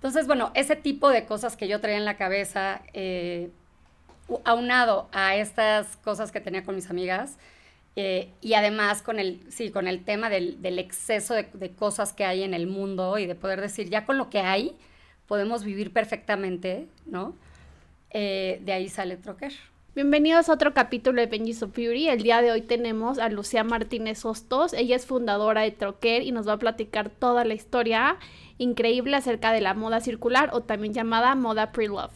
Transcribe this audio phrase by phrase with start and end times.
[0.00, 3.50] Entonces, bueno, ese tipo de cosas que yo traía en la cabeza, eh,
[4.44, 7.36] aunado a estas cosas que tenía con mis amigas,
[7.96, 12.42] eh, y además con el, sí, con el tema del, exceso de, cosas que hay
[12.42, 14.74] en el mundo y de poder decir, ya con lo que hay,
[15.26, 17.36] podemos vivir perfectamente, ¿no?
[18.08, 19.52] Eh, de ahí sale Troquer.
[20.02, 22.08] Bienvenidos a otro capítulo de Benji's of Fury.
[22.08, 24.72] El día de hoy tenemos a Lucía Martínez Hostos.
[24.72, 28.16] Ella es fundadora de Troquer y nos va a platicar toda la historia
[28.56, 32.14] increíble acerca de la moda circular o también llamada moda pre-love.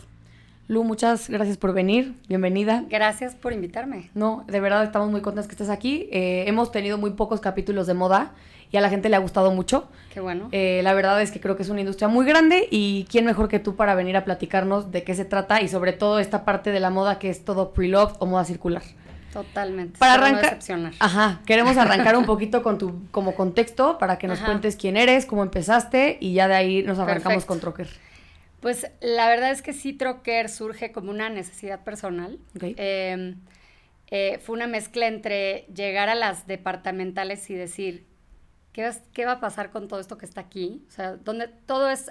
[0.66, 2.86] Lu, muchas gracias por venir, bienvenida.
[2.88, 4.08] Gracias por invitarme.
[4.14, 6.08] No, de verdad estamos muy contentos que estés aquí.
[6.10, 8.32] Eh, hemos tenido muy pocos capítulos de moda
[8.70, 9.88] y a la gente le ha gustado mucho.
[10.12, 10.48] Qué bueno.
[10.52, 13.48] Eh, la verdad es que creo que es una industria muy grande y quién mejor
[13.48, 16.70] que tú para venir a platicarnos de qué se trata y sobre todo esta parte
[16.70, 18.82] de la moda que es todo pre-love o moda circular.
[19.34, 19.98] Totalmente.
[19.98, 20.60] Para arrancar,
[21.00, 25.26] ajá, queremos arrancar un poquito con tu como contexto para que nos cuentes quién eres,
[25.26, 27.88] cómo empezaste y ya de ahí nos arrancamos con Trocker.
[28.60, 32.38] Pues la verdad es que sí, Trocker surge como una necesidad personal.
[32.60, 33.34] Em,
[34.10, 38.06] eh, fue una mezcla entre llegar a las departamentales y decir,
[38.74, 40.84] ¿qué, ¿qué va a pasar con todo esto que está aquí?
[40.88, 42.10] O sea, donde todo es,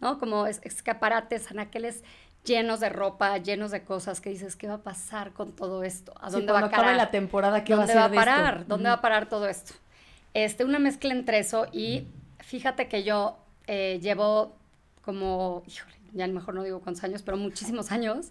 [0.00, 0.18] ¿no?
[0.18, 2.02] Como escaparates, anaqueles
[2.44, 6.12] llenos de ropa, llenos de cosas que dices, ¿qué va a pasar con todo esto?
[6.20, 6.96] ¿A dónde va a parar?
[6.96, 8.66] la temporada, ¿qué va a, ser va a parar?
[8.66, 9.72] ¿Dónde va a parar todo esto?
[10.34, 12.08] Este, una mezcla entre eso y
[12.40, 14.56] fíjate que yo eh, llevo
[15.02, 18.30] como, híjole, ya a lo mejor no digo cuántos años, pero muchísimos años,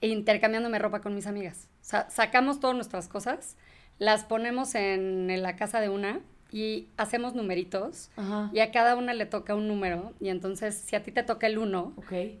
[0.00, 1.68] intercambiándome ropa con mis amigas.
[1.82, 3.56] O sea, sacamos todas nuestras cosas,
[3.98, 6.20] las ponemos en, la casa de una
[6.52, 8.10] y hacemos numeritos
[8.52, 11.46] y a cada una le toca un número y entonces si a ti te toca
[11.46, 11.94] el uno,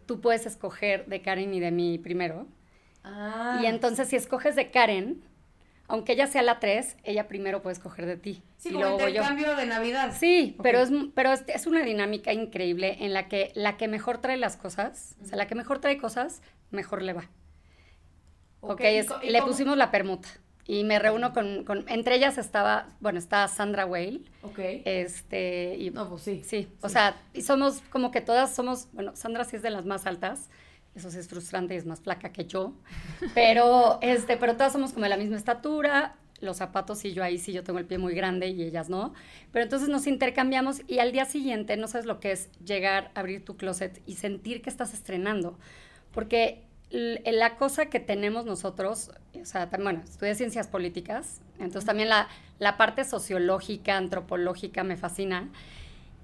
[0.06, 2.46] tú puedes escoger de Karen y de mí primero.
[3.04, 3.60] Ah.
[3.62, 5.22] Y entonces si escoges de Karen,
[5.90, 8.42] aunque ella sea la 3, ella primero puede escoger de ti.
[8.58, 10.14] Sí, y como el cambio de Navidad.
[10.16, 14.36] Sí, pero, es, pero es, una dinámica increíble en la que la que mejor trae
[14.36, 17.28] las cosas, o sea, la que mejor trae cosas, mejor le va.
[18.60, 18.82] Ok,
[19.22, 20.28] le pusimos la permuta.
[20.70, 24.20] Y me reúno con, entre ellas estaba, bueno, está Sandra Whale.
[24.42, 24.60] Ok.
[24.84, 26.68] Este, y, no, pues sí, sí.
[26.80, 30.06] o sea, y somos como que todas somos, bueno, Sandra sí es de las más
[30.06, 30.48] altas,
[30.94, 32.72] eso sí es frustrante y es más flaca que yo.
[33.34, 36.14] Pero, este, pero todas somos como de la misma estatura.
[36.38, 39.12] Los zapatos y yo ahí sí, yo tengo el pie muy grande y ellas no.
[39.50, 43.44] Pero entonces nos intercambiamos y al día siguiente no sabes lo que es llegar, abrir
[43.44, 45.58] tu closet y sentir que estás estrenando.
[46.12, 52.28] Porque la cosa que tenemos nosotros, o sea, bueno, estudié ciencias políticas, entonces también la,
[52.58, 55.48] la parte sociológica, antropológica me fascina.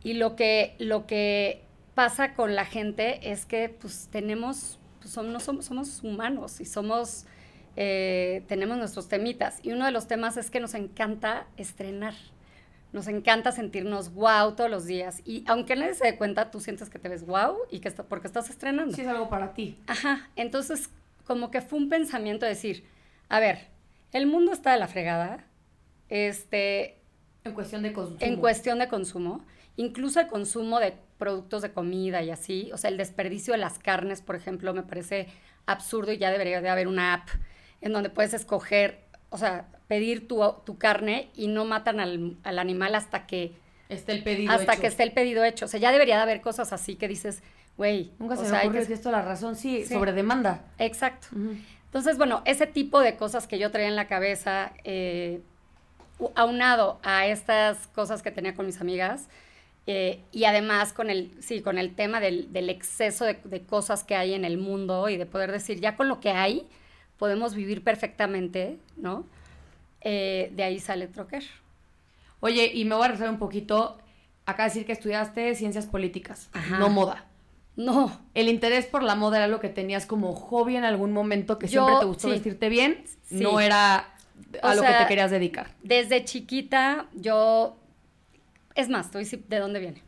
[0.02, 1.62] Y lo que, lo que
[1.94, 7.26] pasa con la gente es que pues tenemos, pues, somos, somos, humanos y somos,
[7.74, 9.60] eh, tenemos nuestros temitas.
[9.62, 12.14] Y uno de los temas es que nos encanta estrenar.
[12.92, 15.20] Nos encanta sentirnos wow todos los días.
[15.24, 18.04] Y aunque nadie se dé cuenta, tú sientes que te ves wow y que está,
[18.04, 18.94] porque estás estrenando.
[18.94, 19.78] Sí, es algo para ti.
[19.86, 20.30] Ajá.
[20.36, 20.90] Entonces,
[21.26, 22.84] como que fue un pensamiento de decir,
[23.28, 23.68] a ver,
[24.12, 25.44] el mundo está de la fregada.
[26.08, 27.00] Este.
[27.44, 28.18] En cuestión de consumo.
[28.20, 29.44] En cuestión de consumo.
[29.76, 32.70] Incluso el consumo de productos de comida y así.
[32.72, 35.28] O sea, el desperdicio de las carnes, por ejemplo, me parece
[35.66, 37.28] absurdo y ya debería de haber una app
[37.80, 42.58] en donde puedes escoger, o sea, pedir tu, tu carne y no matan al, al,
[42.58, 43.52] animal hasta que
[43.88, 45.66] esté el pedido hasta que esté el pedido hecho.
[45.66, 47.42] O sea, ya debería de haber cosas así que dices,
[47.76, 48.92] güey, nunca se me ocurre que...
[48.92, 50.64] esto la razón, sí, sobre demanda.
[50.78, 51.28] Exacto.
[51.84, 55.40] Entonces, bueno, ese tipo de cosas que yo traía en la cabeza, eh,
[56.34, 59.28] aunado a estas cosas que tenía con mis amigas,
[59.86, 64.34] eh, y además con el, sí, con el tema del, exceso de, cosas que hay
[64.34, 66.66] en el mundo y de poder decir, ya con lo que hay,
[67.18, 69.24] podemos vivir perfectamente, ¿no?
[70.08, 71.42] Eh, de ahí sale Troquer.
[72.38, 73.98] Oye, y me voy a regresar un poquito,
[74.44, 77.24] acá decir que estudiaste ciencias políticas, no moda.
[77.74, 78.20] No.
[78.32, 81.66] El interés por la moda era lo que tenías como hobby en algún momento, que
[81.66, 84.14] siempre te gustó vestirte bien, no era
[84.62, 85.74] a lo que te querías dedicar.
[85.82, 87.76] Desde chiquita yo
[88.76, 90.02] es más, decir de dónde viene.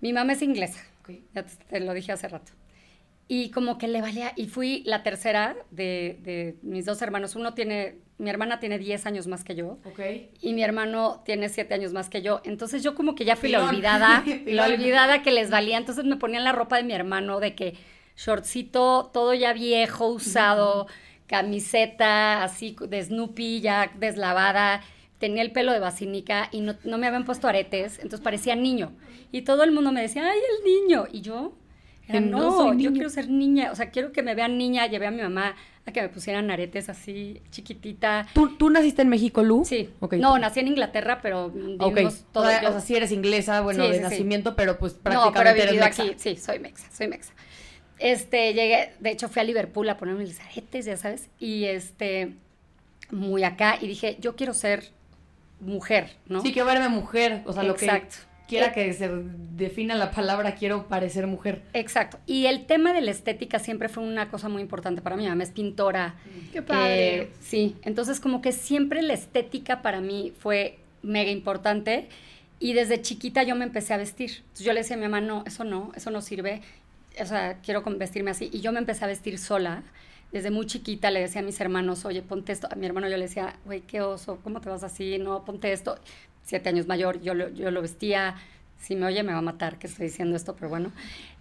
[0.00, 0.80] Mi mamá es inglesa,
[1.34, 2.52] ya te, lo dije hace rato.
[3.32, 7.36] Y como que le valía, y fui la tercera de, mis dos hermanos.
[7.36, 9.78] Uno tiene, mi hermana tiene 10 años más que yo.
[10.40, 12.40] Y mi hermano tiene 7 años más que yo.
[12.42, 15.78] Entonces yo como que ya fui la olvidada, la olvidada que les valía.
[15.78, 17.74] Entonces me ponían la ropa de mi hermano de que
[18.16, 20.88] shortcito, todo ya viejo, usado,
[21.28, 24.82] camiseta así de Snoopy ya deslavada
[25.20, 28.92] tenía el pelo de basinica y no, me habían puesto aretes, entonces parecía niño.
[29.30, 31.04] Y todo el mundo me decía, ay, el niño.
[31.12, 31.52] Y yo,
[32.10, 35.10] Era, no, yo quiero ser niña, o sea, quiero que me vean niña, llevé a
[35.10, 35.54] mi mamá
[35.86, 38.26] a que me pusieran aretes así, chiquitita.
[38.34, 39.64] ¿Tú, tú naciste en México, Lu?
[39.64, 39.90] Sí.
[40.12, 42.44] No, nací en Inglaterra, pero vivimos todo.
[42.44, 46.14] O sea, sí eres inglesa, bueno, de nacimiento, pero pues prácticamente no, pero he aquí,
[46.16, 47.32] sí, soy mexa, soy mexa.
[47.98, 52.32] Este, llegué, de hecho fui a Liverpool a ponerme los aretes, ya sabes, y este,
[53.10, 54.90] muy acá, y dije, yo quiero ser
[55.60, 56.40] mujer, ¿no?
[56.40, 57.86] Sí, quiero verme mujer, o sea, lo que
[58.50, 59.08] quiera eh, que se
[59.56, 61.62] defina la palabra quiero parecer mujer.
[61.72, 62.18] Exacto.
[62.26, 65.22] Y el tema de la estética siempre fue una cosa muy importante para mí.
[65.22, 66.16] Mi mamá es pintora.
[66.52, 67.14] Qué padre.
[67.16, 72.08] Eh, sí, entonces como que siempre la estética para mí fue mega importante.
[72.58, 74.30] Y desde chiquita yo me empecé a vestir.
[74.40, 76.60] Entonces yo le decía a mi mamá, no, eso no, eso no sirve.
[77.20, 78.50] O sea, quiero vestirme así.
[78.52, 79.84] Y yo me empecé a vestir sola
[80.32, 82.68] desde muy chiquita le decía a mis hermanos, oye, ponte esto.
[82.70, 85.18] A mi hermano yo le decía, güey, qué oso, ¿cómo te vas así?
[85.18, 85.98] No, ponte esto
[86.50, 88.34] siete años mayor, yo lo, yo lo vestía,
[88.80, 90.90] si me oye me va a matar que estoy diciendo esto, pero bueno.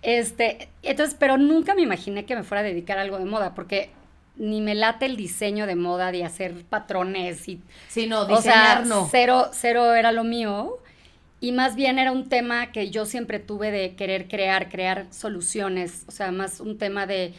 [0.04, 3.56] Este, entonces, pero nunca me imaginé que me fuera a dedicar a algo de moda,
[3.56, 3.90] porque
[4.36, 7.60] ni me late el diseño de moda, de hacer patrones y...
[7.88, 9.08] Sí, no, diseñar no.
[9.10, 10.78] Cero, cero era lo mío.
[11.42, 16.04] Y más bien era un tema que yo siempre tuve de querer crear, crear soluciones.
[16.08, 17.34] O sea, más un tema de,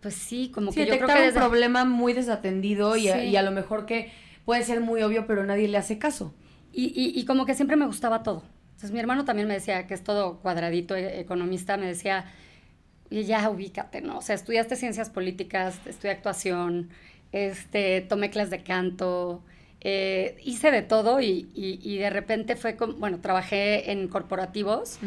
[0.00, 3.50] pues sí, como que yo creo que un problema muy desatendido y, y a lo
[3.50, 4.12] mejor que
[4.44, 6.32] puede ser muy obvio, pero nadie le hace caso.
[6.72, 8.42] Y, y, como que siempre me gustaba todo.
[8.70, 12.26] Entonces mi hermano también me decía, que es todo cuadradito, e, economista, me decía,
[13.10, 14.18] y ya ubícate, ¿no?
[14.18, 16.90] O sea, estudiaste ciencias políticas, estudié actuación,
[17.32, 19.42] este, tomé clases de canto,
[19.82, 24.98] eh, hice de todo y, y, de repente fue, como, bueno, trabajé en corporativos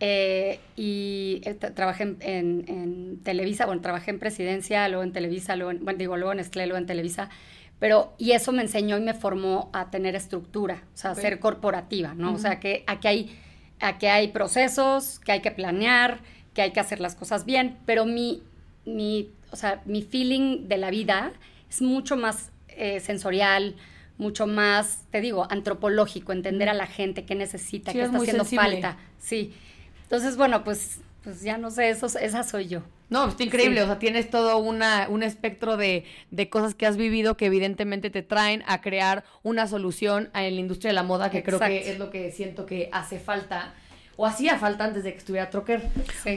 [0.00, 5.70] eh, y eh, trabajé en, en, Televisa, bueno, trabajé en Presidencia, luego en Televisa, luego
[5.70, 7.30] en, bueno, digo, luego en Escle, luego en Televisa.
[7.78, 11.38] Pero, y eso me enseñó y me formó a tener estructura, o sea, a ser
[11.38, 12.34] corporativa, ¿no?
[12.34, 13.38] O sea, que aquí hay,
[13.78, 16.18] aquí hay procesos, que hay que planear,
[16.54, 18.42] que hay que hacer las cosas bien, pero mi,
[18.84, 21.32] mi, o sea, mi feeling de la vida
[21.70, 23.76] es mucho más eh, sensorial,
[24.18, 28.96] mucho más, te digo, antropológico, entender a la gente qué necesita, qué está haciendo falta.
[29.18, 29.54] Sí.
[30.02, 32.82] Entonces, bueno, pues, pues ya no sé, eso, esa soy yo.
[33.10, 36.98] No, está increíble, o sea, tienes todo una, un espectro de, de, cosas que has
[36.98, 41.30] vivido que evidentemente te traen a crear una solución en la industria de la moda,
[41.30, 43.74] que creo que es lo que siento que hace falta
[44.18, 45.80] o hacía falta antes de que estuviera Troquer.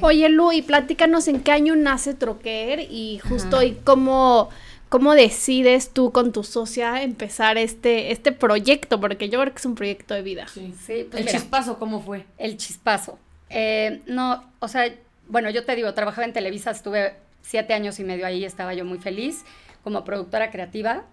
[0.02, 4.50] Oye, Lu, y platícanos en qué año nace Troquer y justo y cómo,
[4.88, 9.66] cómo decides tú con tu socia empezar este, este proyecto, porque yo creo que es
[9.66, 10.48] un proyecto de vida.
[10.48, 11.08] Sí, sí.
[11.10, 12.26] Pues el chispazo, ¿cómo fue?
[12.38, 13.18] El chispazo.
[13.52, 14.94] Eh, no, o sea,
[15.28, 18.86] bueno, yo te digo, trabajaba en Televisa, estuve siete años y medio ahí, estaba yo
[18.86, 19.44] muy feliz
[19.84, 21.04] como productora creativa.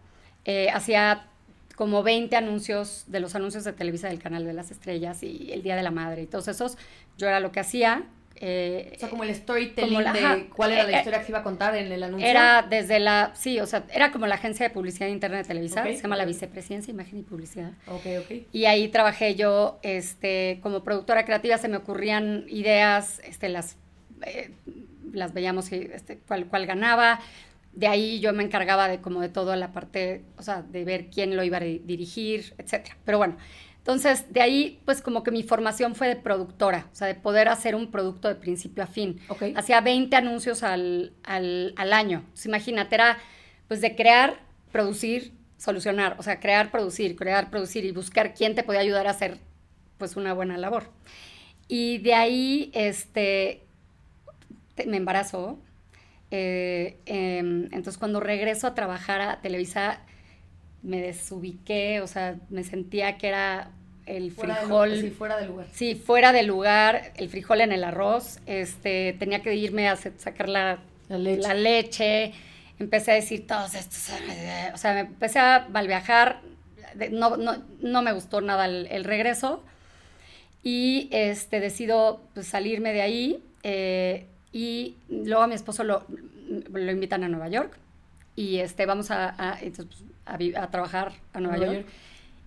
[0.45, 1.27] Eh, hacía
[1.77, 5.63] como 20 anuncios de los anuncios de Televisa del Canal de las Estrellas y el
[5.63, 6.77] Día de la Madre y todos esos.
[7.17, 8.05] Yo era lo que hacía.
[8.41, 11.43] Eh, o sea, como el storytelling de cuál era la eh, historia que iba a
[11.43, 12.29] contar en el anuncio.
[12.29, 15.83] Era desde la, sí, o sea, era como la agencia de publicidad interna de Televisa,
[15.83, 17.73] se llama la Vicepresidencia Imagen y Publicidad.
[17.89, 18.47] Ok, ok.
[18.53, 23.77] Y ahí trabajé yo, este, como productora creativa, se me ocurrían ideas, este, las
[24.25, 24.51] eh,
[25.13, 27.21] las veíamos este, cuál, cuál ganaba.
[27.73, 31.07] De ahí yo me encargaba de como de toda la parte, o sea, de ver
[31.11, 32.97] quién lo iba a dirigir, etcétera.
[33.05, 33.37] Pero bueno,
[33.89, 37.49] entonces de ahí pues como que mi formación fue de productora, o sea, de poder
[37.49, 39.19] hacer un producto de principio a fin.
[39.57, 42.23] Hacía 20 anuncios al, al, al año.
[42.45, 43.17] imagínate, era
[43.67, 44.41] pues de crear,
[44.73, 49.13] producir, solucionar, o sea, crear, producir, crear, producir y buscar quién te podía ayudar a
[49.13, 49.39] hacer
[49.97, 50.91] pues una buena labor.
[51.67, 53.63] Y de ahí, este,
[54.87, 55.59] me embarazó.
[56.31, 60.03] Eh, em, entonces cuando regreso a trabajar a Televisa
[60.83, 63.73] me desubiqué, o sea, me sentía que era
[64.09, 65.01] el frijol.
[65.01, 65.67] sí, fuera de lugar.
[65.73, 68.39] Sí, fuera de lugar, el frijol en el arroz.
[68.47, 72.33] Este, tenía que irme a sacar la, leche.
[72.79, 74.11] Empecé a decir todos estos.
[74.75, 76.41] O sea, me empecé a malviajar.
[77.11, 79.63] No, no, no me gustó nada el, regreso.
[80.63, 83.45] Y este, decido pues, salirme de ahí.
[83.63, 86.07] Eh, y luego a mi esposo lo,
[86.73, 87.79] lo invitan a Nueva York
[88.39, 89.59] y este, vamos a, a,
[90.27, 91.87] a, trabajar a Nueva, York.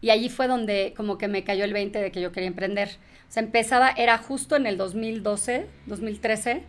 [0.02, 2.90] Y allí fue donde como que me cayó el 20 de que yo quería emprender.
[3.30, 6.64] O sea, empezaba, era justo en el 2012, 2013,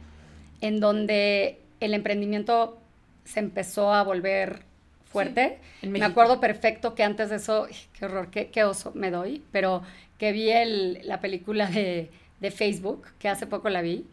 [0.60, 2.78] en donde el emprendimiento
[3.24, 4.60] se empezó a volver
[5.04, 5.58] fuerte.
[5.82, 7.66] me acuerdo perfecto que antes de eso,
[7.98, 9.82] qué horror, qué, qué oso me doy, pero
[10.18, 12.10] que vi el, la película de,
[12.40, 14.06] de Facebook, que hace poco la vi,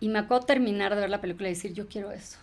[0.00, 2.38] y me acuerdo terminar de ver la película y decir, yo quiero eso.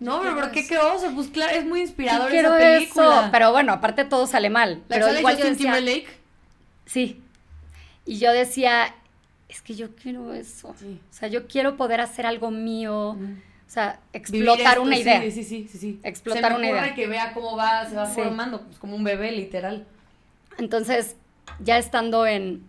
[0.00, 1.10] No, pero ¿qué, qué oso?
[1.14, 3.20] Pues claro, es muy inspirador esa película.
[3.20, 3.28] Eso.
[3.32, 4.82] Pero bueno, aparte todo sale mal.
[4.88, 5.74] pero igual yo decía,
[6.86, 7.22] Sí.
[8.04, 8.94] Y yo decía,
[9.48, 10.68] es que yo quiero eso.
[10.68, 10.74] O
[11.10, 13.10] sea, yo quiero poder hacer algo mío.
[13.10, 15.22] O sea, explotar una idea.
[15.22, 16.94] Sí, sí, sí, sí, Explotar una idea.
[16.94, 19.86] que vea cómo va, se va formando, pues como un bebé, literal.
[20.58, 21.16] Entonces,
[21.60, 22.62] ya estando en,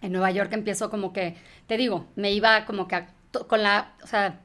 [0.00, 1.36] en Nueva York, empiezo como que,
[1.68, 3.04] te digo, me iba como que
[3.46, 4.40] con la, o sea,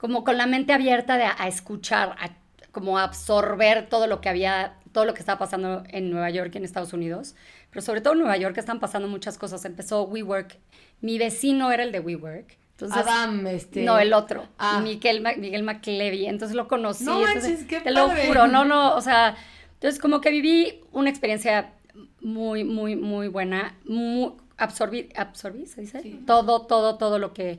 [0.00, 2.30] como con la mente abierta de a, escuchar, a
[2.72, 6.58] como absorber todo lo que había, todo lo que estaba pasando en Nueva York y
[6.58, 7.34] en Estados Unidos.
[7.68, 9.62] Pero sobre todo en Nueva York están pasando muchas cosas.
[9.66, 10.56] Empezó WeWork.
[11.02, 12.56] Mi vecino era el de WeWork.
[12.72, 13.82] Entonces, Adam, este.
[13.82, 14.46] No, el otro.
[14.56, 14.80] Ah.
[14.82, 16.24] Miguel, Miguel McLevy.
[16.24, 17.04] Entonces lo conocí.
[17.04, 19.36] No manches, qué Te lo juro, no, no, o sea,
[19.74, 21.74] entonces como que viví una experiencia
[22.22, 23.76] muy, muy, muy buena.
[23.84, 26.02] Muy, absorbí, absorbí, ¿se dice?
[26.26, 27.58] Todo, todo, todo lo que,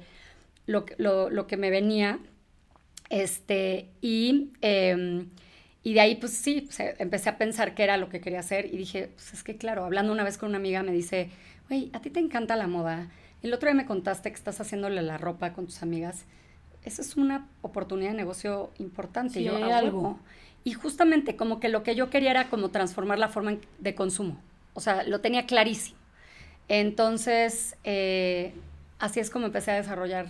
[0.66, 2.18] lo, lo, lo que me venía.
[3.12, 5.28] Este, y, em,
[5.84, 8.78] y de ahí, pues sí, empecé a pensar qué era lo que quería hacer y
[8.78, 11.30] dije, pues es que claro, hablando una vez con una amiga me dice,
[11.68, 13.10] güey, a ti te encanta la moda.
[13.44, 16.24] El otro día me contaste que estás haciéndole la ropa con tus amigas.
[16.86, 19.34] Esa es una oportunidad de negocio importante.
[19.34, 20.18] Sí, yo, hay algo.
[20.64, 24.40] Y justamente como que lo que yo quería era como transformar la forma de consumo.
[24.74, 25.98] O sea, lo tenía clarísimo.
[26.70, 28.54] Entonces, eh,
[29.00, 30.28] así es como empecé a desarrollar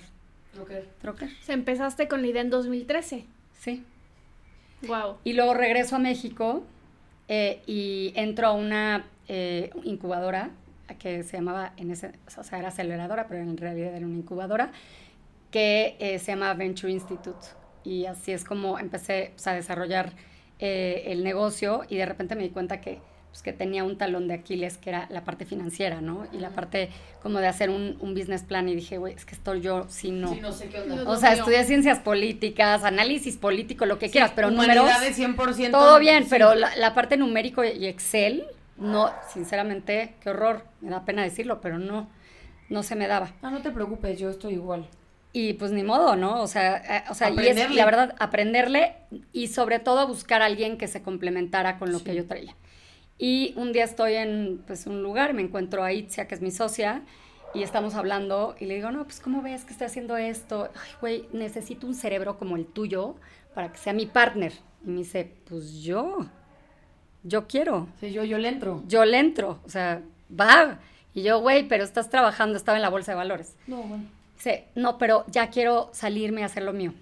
[0.53, 0.87] Trocker.
[1.01, 1.29] Trocker.
[1.41, 3.25] Se empezaste con la idea en 2013.
[3.59, 3.83] Sí.
[4.87, 5.17] Wow.
[5.23, 6.63] Y luego regreso a México
[7.27, 10.51] eh, y entro a una eh, incubadora
[10.99, 14.71] que se llamaba, en ese, o sea, era aceleradora, pero en realidad era una incubadora,
[15.49, 17.47] que eh, se llama Venture Institute.
[17.85, 20.11] Y así es como empecé a desarrollar
[20.59, 22.99] el negocio y de repente me di cuenta que
[23.31, 26.27] pues, que tenía un talón de Aquiles que era la parte financiera, ¿no?
[26.33, 26.89] Y la parte
[27.23, 30.33] como de hacer un, business plan y dije, güey, es que estoy yo, si no.
[30.33, 31.09] Sí, no sé qué onda.
[31.09, 34.85] O sea, estudié ciencias políticas, análisis político, lo que quieras, pero números.
[34.85, 35.71] 100%.
[35.71, 38.43] Todo bien, pero la, parte numérico y Excel,
[38.75, 40.65] no, sinceramente, qué horror.
[40.81, 42.09] Me da pena decirlo, pero no,
[42.69, 43.31] no se me daba.
[43.41, 44.87] Ah, no te preocupes, yo estoy igual.
[45.31, 46.41] Y pues ni modo, ¿no?
[46.41, 48.95] O sea, eh, o sea y es, la verdad, aprenderle
[49.31, 52.53] y sobre todo buscar a alguien que se complementara con lo que yo traía.
[53.21, 56.49] Y un día estoy en pues, un lugar, me encuentro a Itzia, que es mi
[56.49, 57.03] socia,
[57.53, 60.71] y estamos hablando y le digo, no, pues ¿cómo ves que estoy haciendo esto?
[60.73, 63.15] Ay, güey, necesito un cerebro como el tuyo
[63.53, 64.53] para que sea mi partner.
[64.83, 66.25] Y me dice, pues yo,
[67.21, 67.89] yo quiero.
[67.99, 68.81] Sí, yo, yo le entro.
[68.87, 70.79] Yo le entro, o sea, va.
[71.13, 73.55] Y yo, güey, pero estás trabajando, estaba en la bolsa de valores.
[73.67, 74.05] No, bueno.
[74.35, 76.95] Dice, no, pero ya quiero salirme a hacer lo mío.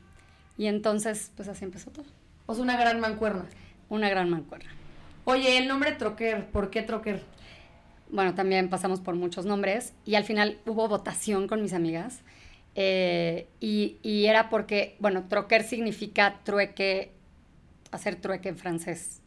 [0.58, 2.08] Y entonces, pues así empezó todo.
[2.46, 3.46] O sea, una gran mancuerna.
[3.88, 4.70] Una gran mancuerna.
[5.30, 7.22] Oye, el nombre Troquer, ¿por qué Troquer?
[8.10, 12.22] Bueno, también pasamos por muchos nombres y al final hubo votación con mis amigas
[12.74, 17.12] eh, y, era porque, bueno, Troquer significa trueque,
[17.92, 19.22] hacer trueque en francés.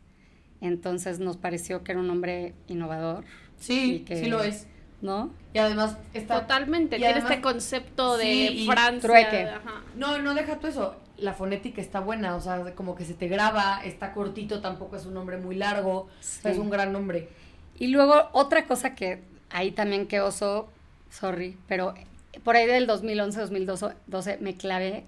[0.60, 3.24] Entonces nos pareció que era un nombre innovador.
[3.60, 4.66] Sí, sí lo es.
[5.02, 5.32] ¿No?
[5.54, 6.40] Y además está...
[6.40, 9.00] Totalmente, tiene este concepto de Francia.
[9.00, 9.48] Trueque.
[9.96, 13.28] No, no deja tú eso la fonética está buena, o sea, como que se te
[13.28, 17.28] graba, está cortito, tampoco es un nombre muy largo, es un gran nombre.
[17.78, 20.68] Y luego otra cosa que ahí también que oso,
[21.10, 21.94] sorry, pero
[22.44, 25.04] por ahí del 2011, 2012 me clavé,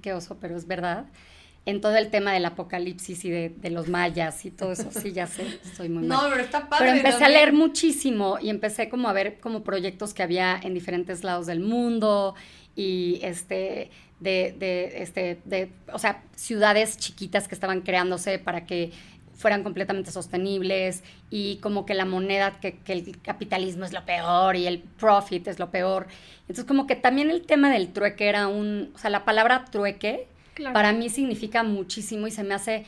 [0.00, 1.06] qué oso, pero es verdad,
[1.64, 5.26] en todo el tema del apocalipsis y de, los mayas y todo eso, sí, ya
[5.26, 6.86] sé, estoy muy No, pero está padre.
[6.86, 10.74] Pero empecé a leer muchísimo y empecé como a ver como proyectos que había en
[10.74, 12.34] diferentes lados del mundo
[12.74, 18.92] y este de, de, este, de, o sea, ciudades chiquitas que estaban creándose para que
[19.34, 24.54] fueran completamente sostenibles y como que la moneda, que, que, el capitalismo es lo peor
[24.54, 26.06] y el profit es lo peor.
[26.42, 30.28] Entonces como que también el tema del trueque era un, o sea, la palabra trueque
[30.72, 32.84] para mí significa muchísimo y se me hace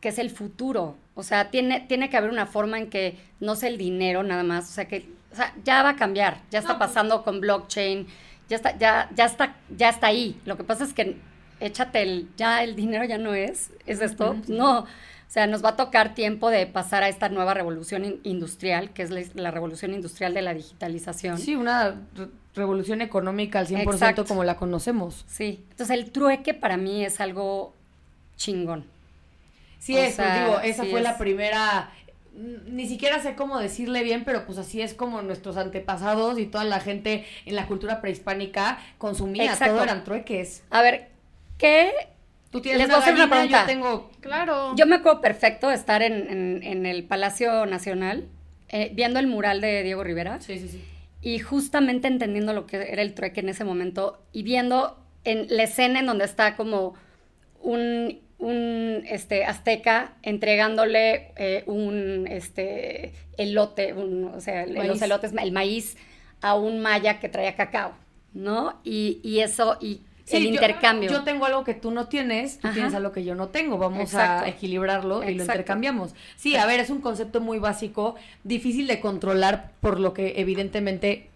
[0.00, 0.96] que es el futuro.
[1.14, 4.44] O sea, tiene, tiene que haber una forma en que no sea el dinero nada
[4.44, 7.40] más, o sea, que o sea, ya va a cambiar, ya está pues pasando con
[7.40, 8.06] blockchain,
[8.52, 10.38] ya está, ya, ya está, ya está ahí.
[10.44, 11.16] Lo que pasa es que
[11.58, 14.80] échate el, ya el dinero ya no es, es esto, no.
[14.80, 14.86] O
[15.26, 19.34] sea, nos va a tocar tiempo de pasar a esta nueva revolución industrial, que es
[19.34, 21.38] la, revolución industrial de la digitalización.
[21.38, 22.02] Sí, una
[22.54, 25.24] revolución económica al 100% como la conocemos.
[25.28, 27.74] Sí, entonces el trueque para mí es algo
[28.36, 28.84] chingón.
[29.78, 31.90] Sí, eso, digo, esa fue la primera
[32.34, 36.64] ni siquiera sé cómo decirle bien, pero pues así es como nuestros antepasados y toda
[36.64, 40.64] la gente en la cultura prehispánica consumía, todo eran trueques.
[40.70, 41.10] A ver,
[41.58, 41.92] ¿qué?
[42.50, 43.60] Tú tienes Les una pregunta.
[43.60, 44.10] Yo tengo...
[44.20, 44.74] Claro.
[44.76, 48.28] Yo me acuerdo perfecto de estar en, el Palacio Nacional
[48.68, 50.40] eh, viendo el mural de Diego Rivera.
[50.40, 50.84] Sí, sí, sí.
[51.22, 55.62] Y justamente entendiendo lo que era el trueque en ese momento y viendo en la
[55.62, 56.94] escena en donde está como
[57.60, 65.96] un un este, azteca entregándole eh, un este, elote, o sea, los elotes, el maíz
[66.40, 67.92] a un maya que traía cacao,
[68.34, 68.80] ¿no?
[68.82, 71.08] Y, y eso, y el intercambio.
[71.08, 74.12] Yo tengo algo que tú no tienes, tú tienes algo que yo no tengo, vamos
[74.14, 76.12] a equilibrarlo y lo intercambiamos.
[76.34, 81.28] Sí, a ver, es un concepto muy básico, difícil de controlar por lo que evidentemente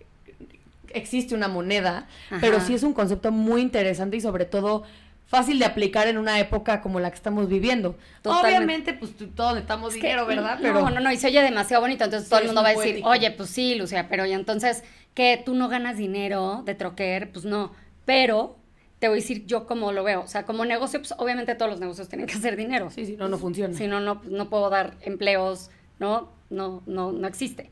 [0.89, 2.09] existe una moneda,
[2.41, 4.83] pero sí es un concepto muy interesante y sobre todo
[5.27, 7.97] fácil de aplicar en una época como la que estamos viviendo.
[8.25, 10.59] Obviamente, pues todos necesitamos dinero, ¿verdad?
[10.63, 10.81] Pero...
[10.81, 13.03] No, no, no, y se oye demasiado bonito, entonces todo el mundo va a decir,
[13.05, 15.43] oye, pues sí, Lucia, pero y entonces, ¿qué?
[15.45, 17.33] ¿Tú no ganas dinero de troquer?
[17.33, 17.73] Pues no,
[18.05, 18.57] pero
[18.99, 20.23] te voy a decir yo cómo lo veo.
[20.23, 22.91] O sea, como negocio, pues obviamente todos los negocios tienen que hacer dinero.
[22.91, 23.77] Sí, sí, no, no funciona.
[23.77, 26.31] Si no, no, no puedo dar empleos, ¿no?
[26.51, 27.71] No, no, no existe.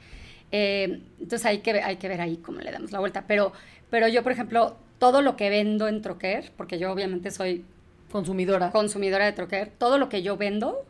[0.51, 3.25] Eh, entonces hay que, hay que ver ahí cómo le damos la vuelta.
[3.27, 3.53] Pero,
[3.91, 7.63] pero yo, por ejemplo, todo lo que vendo en Troquer, porque yo obviamente soy
[8.11, 8.71] consumidora.
[8.71, 10.83] Consumidora de Troquer, todo lo que yo vendo,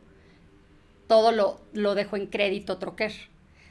[1.08, 3.10] todo lo, lo dejo en crédito Troquer.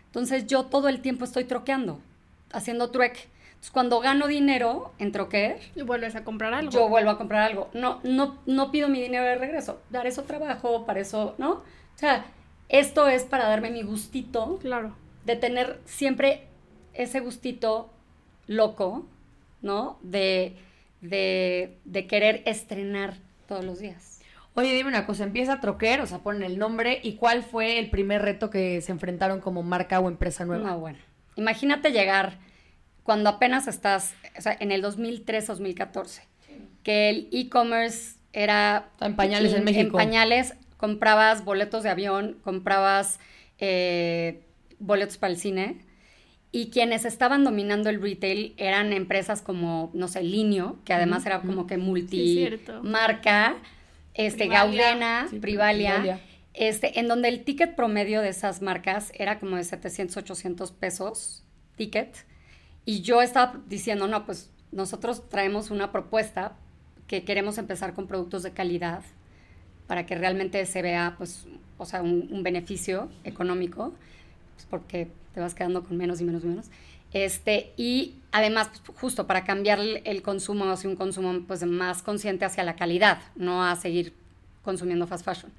[0.08, 2.02] Entonces yo todo el tiempo estoy troqueando,
[2.52, 3.22] haciendo trueque.
[3.52, 5.62] Entonces, cuando gano dinero en Troquer...
[5.78, 6.72] Y vuelves a comprar algo.
[6.72, 7.70] Yo vuelvo a comprar algo.
[7.74, 9.80] No, no, no pido mi dinero de regreso.
[9.92, 11.52] Dar eso trabajo, para eso, ¿no?
[11.52, 11.64] O
[11.96, 12.26] sea,
[12.68, 14.60] esto es para darme mi gustito.
[14.60, 14.94] Claro.
[15.24, 16.50] De tener siempre
[16.94, 17.90] ese gustito
[18.46, 19.06] loco,
[19.63, 19.98] ¿no?
[20.03, 20.55] De,
[21.01, 23.15] de, de querer estrenar
[23.48, 24.20] todos los días.
[24.55, 27.79] Oye, dime una cosa, empieza a Troquer, o sea, ponen el nombre, ¿y cuál fue
[27.79, 30.70] el primer reto que se enfrentaron como marca o empresa nueva?
[30.70, 31.00] No, bueno,
[31.36, 32.38] imagínate llegar
[33.01, 36.22] cuando apenas estás, o sea, en el 2003-2014,
[36.84, 38.89] que el e-commerce era...
[39.01, 40.00] En pañales en, México.
[40.00, 43.20] En pañales comprabas boletos de avión, comprabas
[43.58, 44.43] eh,
[44.77, 45.79] boletos para el cine,
[46.56, 51.42] y quienes estaban dominando el retail eran empresas como, no sé, Linio, que además era
[51.42, 53.58] como que multimarca,
[54.14, 56.22] este, Gaudena, Privalia,
[56.54, 61.44] este, en donde el ticket promedio de esas marcas era como de 700, 800 pesos
[61.76, 62.16] ticket,
[62.86, 66.56] y yo estaba diciendo, no, pues nosotros traemos una propuesta
[67.08, 69.02] que queremos empezar con productos de calidad
[69.88, 71.48] para que realmente se vea, pues,
[71.80, 73.94] o sea, un, beneficio económico,
[74.54, 76.68] pues porque te vas quedando con menos y menos y menos.
[77.13, 82.46] Este, y además, pues, justo para cambiar el, consumo hacia un consumo pues, más consciente
[82.46, 84.13] hacia la calidad, no a seguir
[84.63, 85.52] consumiendo fast fashion.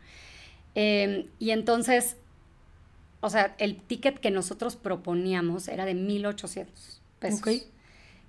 [0.74, 2.16] Em, y entonces,
[3.20, 7.68] o sea, el ticket que nosotros proponíamos era de 1800 pesos.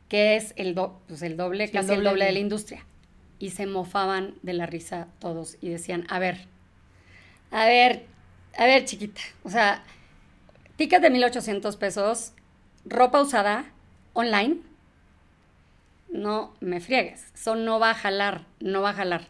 [0.08, 0.76] Que es el,
[1.08, 2.86] pues el doble, casi el doble, de la industria.
[3.40, 6.46] Y se mofaban de la risa todos y decían, a ver,
[7.50, 8.06] a ver,
[8.56, 9.22] a ver, chiquita.
[9.44, 9.84] O sea,
[10.76, 12.34] ticket de 1800 pesos,
[12.86, 13.66] ropa usada,
[14.14, 14.58] online.
[16.10, 17.26] No me friegues.
[17.34, 19.28] Eso no va a jalar, no va a jalar.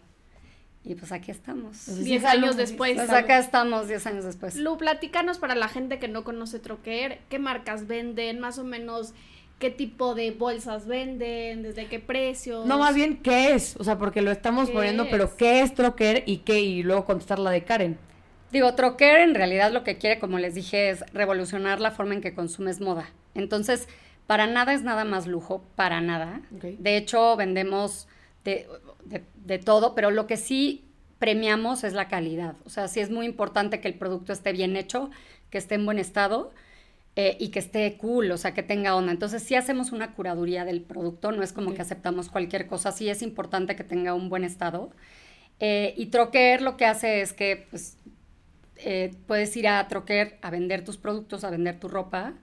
[0.84, 2.04] Y pues aquí estamos.
[2.04, 2.96] Diez años después.
[2.96, 4.56] Pues acá estamos, diez años después.
[4.56, 8.40] Lu, platícanos para la gente que no conoce Troquer, ¿qué marcas venden?
[8.40, 9.14] Más o menos
[9.58, 12.68] qué tipo de bolsas venden, desde qué precios.
[12.68, 16.24] No, más bien qué es, o sea, porque lo estamos poniendo, pero qué es Troquer
[16.28, 17.98] y qué, y luego contestar la de Karen.
[18.52, 22.22] Digo, Troquer en realidad lo que quiere, como les dije, es revolucionar la forma en
[22.22, 23.10] que consumes moda.
[23.34, 23.88] Entonces,
[24.28, 26.42] para nada es nada más lujo, para nada.
[26.50, 28.08] De hecho, vendemos
[28.44, 28.68] de,
[29.36, 30.86] de todo, pero lo que sí
[31.20, 32.56] premiamos es la calidad.
[32.66, 35.10] O sea, sí es muy importante que el producto esté bien hecho,
[35.50, 36.52] que esté en buen estado
[37.16, 39.12] eh, y que esté cool, o sea, que tenga onda.
[39.12, 43.10] Entonces, si hacemos una curaduría del producto, no es como que aceptamos cualquier cosa, sí
[43.10, 44.92] es importante que tenga un buen estado.
[45.60, 47.98] Eh, y Troquer lo que hace es que pues,
[48.78, 52.34] eh, puedes ir a Troquer a vender tus productos, a vender tu ropa.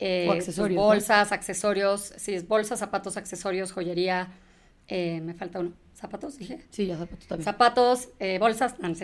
[0.00, 0.76] o accesorios.
[0.82, 4.32] Bolsas, accesorios, sí, es bolsas, zapatos, accesorios, joyería.
[4.88, 5.72] me falta uno.
[5.94, 6.38] ¿Zapatos?
[6.38, 6.60] Dije.
[6.70, 7.44] Sí, ya zapatos también.
[7.44, 8.94] Zapatos, bolsas, no, no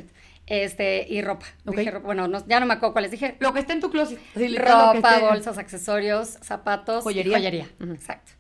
[0.47, 1.47] este, y ropa.
[1.65, 3.37] bueno, ya no me acuerdo cuáles dije.
[3.41, 4.19] Lo que está en tu closet.
[4.35, 7.37] ropa, bolsas, accesorios, zapatos, joyería.
[7.37, 7.69] joyería.
[7.93, 8.33] Exacto.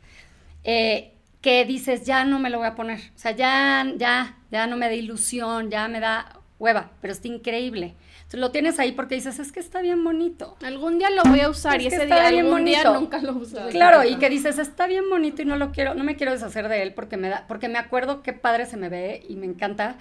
[0.63, 2.99] Eh, que dices, ya no me lo voy a poner.
[2.99, 7.29] O sea, ya, ya, ya no me da ilusión, ya me da hueva, pero está
[7.29, 7.95] increíble.
[8.27, 10.57] Entonces lo tienes ahí porque dices, es que está bien bonito.
[10.63, 13.69] Algún día lo voy a usar y ese día, algún día nunca lo uso.
[13.71, 16.69] Claro, y que dices, está bien bonito y no lo quiero, no me quiero deshacer
[16.69, 19.47] de él porque me da, porque me acuerdo qué padre se me ve y me
[19.47, 19.97] encanta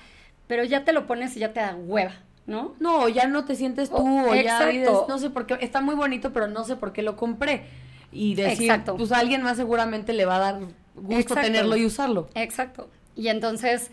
[0.47, 2.13] pero ya te lo pones y ya te da hueva,
[2.45, 2.75] ¿no?
[2.79, 5.95] No, ya no te sientes tú, o, ya dices, no sé por qué, está muy
[5.95, 7.63] bonito, pero no sé por qué lo compré.
[8.11, 8.95] Y decir, exacto.
[8.95, 10.59] pues a alguien más seguramente le va a dar
[10.95, 12.29] gusto tenerlo y usarlo.
[12.35, 12.89] Exacto.
[13.15, 13.91] Y entonces,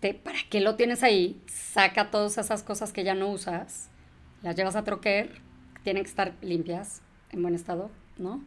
[0.00, 1.40] te, ¿para qué lo tienes ahí?
[1.46, 3.88] Saca todas esas cosas que ya no usas,
[4.42, 5.40] las llevas a troquer,
[5.82, 8.44] tienen que estar limpias, en buen estado, ¿no?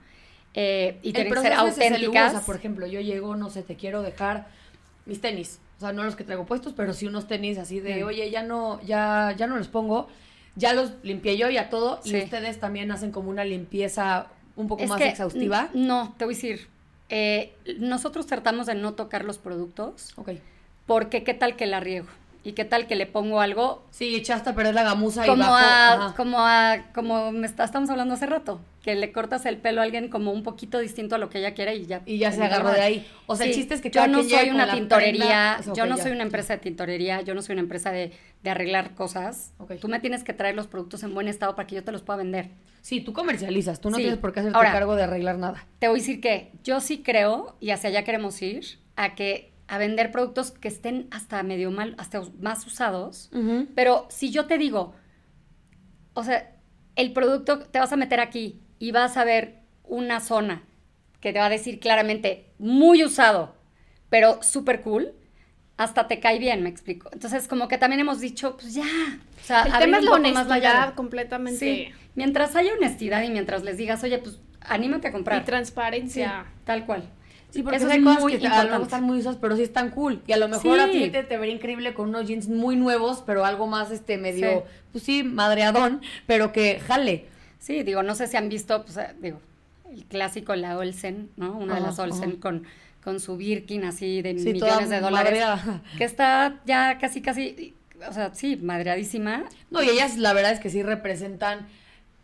[0.54, 2.44] Eh, y tienen que ser auténticas.
[2.44, 4.48] por ejemplo, yo llego, no sé, te quiero dejar
[5.06, 8.04] mis tenis o sea, no los que traigo puestos, pero sí unos tenis así de,
[8.04, 10.08] oye, ya no, ya, ya no los pongo,
[10.56, 14.88] ya los limpié yo, ya todo, y ustedes también hacen como una limpieza un poco
[14.88, 15.70] más exhaustiva?
[15.76, 16.68] No, te voy a decir.
[17.10, 20.14] Eh, nosotros tratamos de no tocar los productos.
[20.18, 20.32] Ok.
[20.88, 22.08] Porque qué tal que la riego.
[22.44, 23.86] ¿Y qué tal que le pongo algo?
[23.92, 27.66] Sí, echaste a perder la gamuza como y bajo, a, como a, como me está,
[27.66, 31.16] estamos hablando hace rato, que le cortas el pelo a alguien como un poquito distinto
[31.16, 32.04] a lo que ella quiere y ya.
[32.06, 33.08] Y ya se agarró de ahí.
[33.26, 36.24] O sea, el chiste es que yo no soy una tintorería, yo no soy una
[36.24, 39.52] empresa de tintorería, yo no soy una empresa de, de arreglar cosas.
[39.82, 42.02] Tú me tienes que traer los productos en buen estado para que yo te los
[42.02, 42.52] pueda vender.
[42.82, 45.66] Sí, tú comercializas, tú no tienes por qué hacerte cargo de arreglar nada.
[45.80, 49.52] Te voy a decir que yo sí creo, y hacia allá queremos ir, a que
[49.68, 53.30] a vender productos que estén hasta medio mal, hasta más usados.
[53.76, 54.96] Pero si yo te digo,
[56.14, 56.56] o sea,
[56.96, 60.64] el producto te vas a meter aquí y vas a ver una zona
[61.20, 63.56] que te va a decir claramente muy usado,
[64.10, 65.14] pero súper cool,
[65.78, 67.10] hasta te cae bien, me explico.
[67.14, 68.84] Entonces, como que también hemos dicho, pues ya.
[68.84, 71.60] O sea, el tema es la honestidad completamente.
[71.60, 71.90] Sí.
[72.16, 75.42] Mientras haya honestidad y mientras les digas, oye, pues anímate a comprar.
[75.42, 76.46] Y transparencia.
[76.66, 77.08] tal cual.
[77.50, 79.92] Sí, porque eso hay cosas que a lo mejor están muy usadas, pero sí están
[79.92, 80.22] cool.
[80.28, 83.24] Y a lo mejor a ti te, te, vería increíble con unos jeans muy nuevos,
[83.26, 87.26] pero algo más este medio, pues sí, madreadón, pero que jale.
[87.60, 89.40] Sí, digo, no sé si han visto, pues, eh, digo,
[89.92, 91.58] el clásico, la Olsen, ¿no?
[91.58, 92.64] Una de las Olsen con,
[93.04, 95.44] con su Birkin así de millones de dólares.
[95.98, 97.74] Que está ya casi, casi,
[98.08, 99.46] o sea, sí, madreadísima.
[99.72, 101.68] No, y ellas la verdad es que sí representan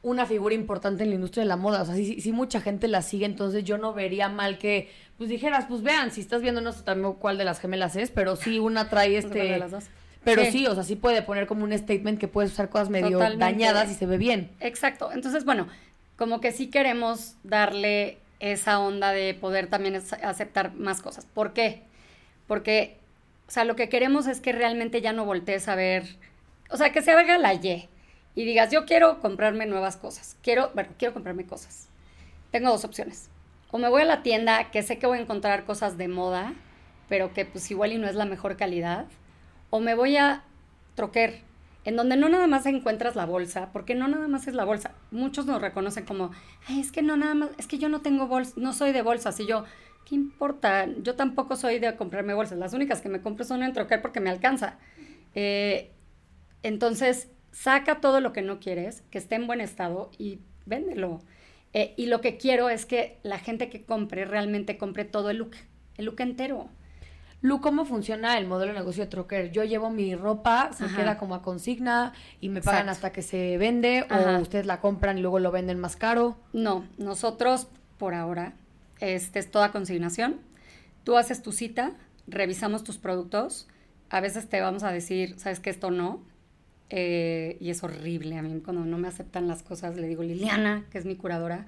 [0.03, 1.81] una figura importante en la industria de la moda.
[1.81, 5.29] O sea, sí, sí, mucha gente la sigue, entonces yo no vería mal que, pues
[5.29, 8.35] dijeras, pues vean, si estás viendo, no sé también cuál de las gemelas es, pero
[8.35, 9.63] sí una trae este...
[10.23, 10.65] Pero sí.
[10.67, 13.93] o sea, sí puede poner como un statement que puedes usar cosas medio dañadas y
[13.93, 14.51] se ve bien.
[14.61, 15.11] Exacto.
[15.11, 15.67] Entonces, bueno,
[16.15, 21.25] como que sí queremos darle esa onda de poder también aceptar más cosas.
[21.25, 21.81] ¿Por qué?
[22.47, 22.97] Porque,
[23.49, 26.03] o sea, lo que queremos es que realmente ya no voltees a ver,
[26.69, 27.89] o sea, que se haga la Y
[28.35, 31.89] y digas, yo quiero comprarme nuevas cosas, quiero, bueno, quiero comprarme cosas.
[32.51, 33.29] Tengo dos opciones.
[33.71, 36.53] O me voy a la tienda que sé que voy a encontrar cosas de moda,
[37.09, 39.07] pero que pues igual y no es la mejor calidad.
[39.69, 40.43] O me voy a
[40.95, 41.41] Troquer,
[41.85, 44.91] en donde no nada más encuentras la bolsa, porque no nada más es la bolsa.
[45.09, 46.31] Muchos nos reconocen como,
[46.69, 49.39] es que no nada más, es que yo no tengo bolsa, no soy de bolsas.
[49.39, 49.65] Y yo,
[50.05, 50.87] ¿qué importa?
[51.01, 52.59] Yo tampoco soy de comprarme bolsas.
[52.59, 54.77] Las únicas que me compro son en Troquer porque me alcanza.
[55.33, 55.91] Eh,
[56.61, 61.21] entonces, saca todo lo que no quieres, que esté en buen estado y véndelo.
[61.71, 65.37] Eh, y lo que quiero es que la gente que compre realmente compre todo el
[65.37, 65.51] look,
[65.97, 66.67] el look entero.
[67.41, 69.51] Lu, ¿cómo funciona el modelo de negocio de Trocker?
[69.51, 73.57] Yo llevo mi ropa, se queda como a consigna y me pagan hasta que se
[73.57, 76.37] vende o ustedes la compran y luego lo venden más caro.
[76.53, 78.53] No, nosotros por ahora
[79.01, 80.39] este es toda consignación.
[81.03, 81.91] Tú haces tu cita,
[82.27, 83.67] revisamos tus productos,
[84.09, 86.21] a veces te vamos a decir, sabes que esto no,
[86.89, 88.37] eh, y es horrible.
[88.37, 91.65] A mí cuando no me aceptan las cosas le digo, Liliana, que es mi curadora.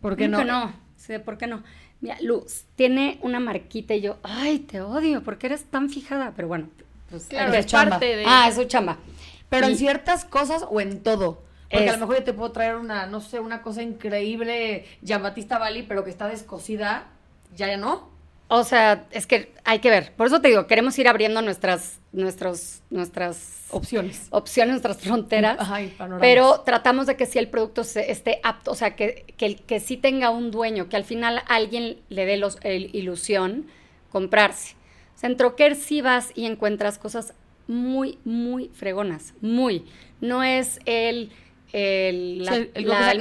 [0.00, 0.44] ¿Por qué no?
[0.44, 0.72] no?
[0.96, 1.62] Sí, ¿por qué no?
[2.00, 6.32] Mira, Luz, tiene una marquita y yo, ay, te odio, ¿por qué eres tan fijada?
[6.36, 6.68] Pero bueno,
[7.10, 7.98] pues claro, es chamba.
[7.98, 8.24] de...
[8.26, 8.98] Ah, es su chamba.
[9.48, 11.42] Pero en ciertas cosas o en todo.
[11.70, 14.86] Porque a lo mejor yo te puedo traer una, no sé, una cosa increíble,
[15.20, 17.08] Batista Bali, pero que está descosida,
[17.56, 18.08] ya no.
[18.50, 20.12] O sea, es que hay que ver.
[20.14, 24.26] Por eso te digo, queremos ir abriendo nuestras, nuestros, nuestras opciones.
[24.30, 25.58] Opciones, nuestras fronteras.
[26.18, 29.98] pero tratamos de que si el producto esté apto, o sea, que, que, que sí
[29.98, 33.66] tenga un dueño, que al final alguien le dé los, ilusión
[34.10, 34.76] comprarse.
[35.14, 37.34] O sea, en Troquer sí vas y encuentras cosas
[37.66, 39.34] muy, muy fregonas.
[39.42, 39.84] Muy.
[40.22, 41.32] No es el,
[41.74, 42.48] el,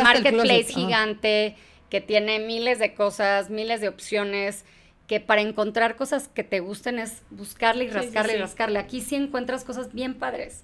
[0.02, 1.58] marketplace gigante
[1.90, 4.64] que tiene miles de cosas, miles de opciones
[5.08, 8.78] que para encontrar cosas que te gusten es buscarle y rascarle y rascarle.
[8.78, 10.64] Aquí sí encuentras cosas bien padres.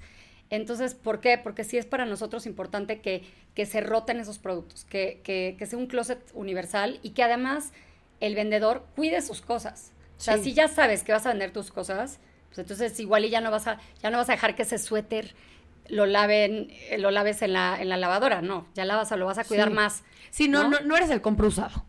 [0.49, 1.37] Entonces, ¿por qué?
[1.37, 3.23] Porque sí es para nosotros importante que,
[3.55, 7.71] que se roten esos productos, que, que, que, sea un closet universal y que además
[8.19, 9.93] el vendedor cuide sus cosas.
[10.17, 13.29] O sea, si ya sabes que vas a vender tus cosas, pues entonces igual y
[13.29, 15.33] ya no vas a, ya no vas a dejar que ese suéter
[15.87, 19.25] lo laven, lo laves en la, en la lavadora, no, ya la vas a, lo
[19.25, 20.03] vas a cuidar más.
[20.29, 21.85] Sí, no, no, no eres el compro usado.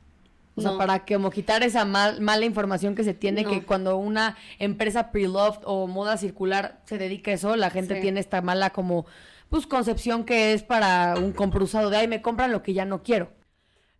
[0.56, 5.10] O sea, para como quitar esa mala información que se tiene, que cuando una empresa
[5.10, 9.04] pre-loved o moda circular se dedica a eso, la gente tiene esta mala como,
[9.48, 12.84] pues, concepción que es para un compro usado de, ay, me compran lo que ya
[12.84, 13.30] no quiero.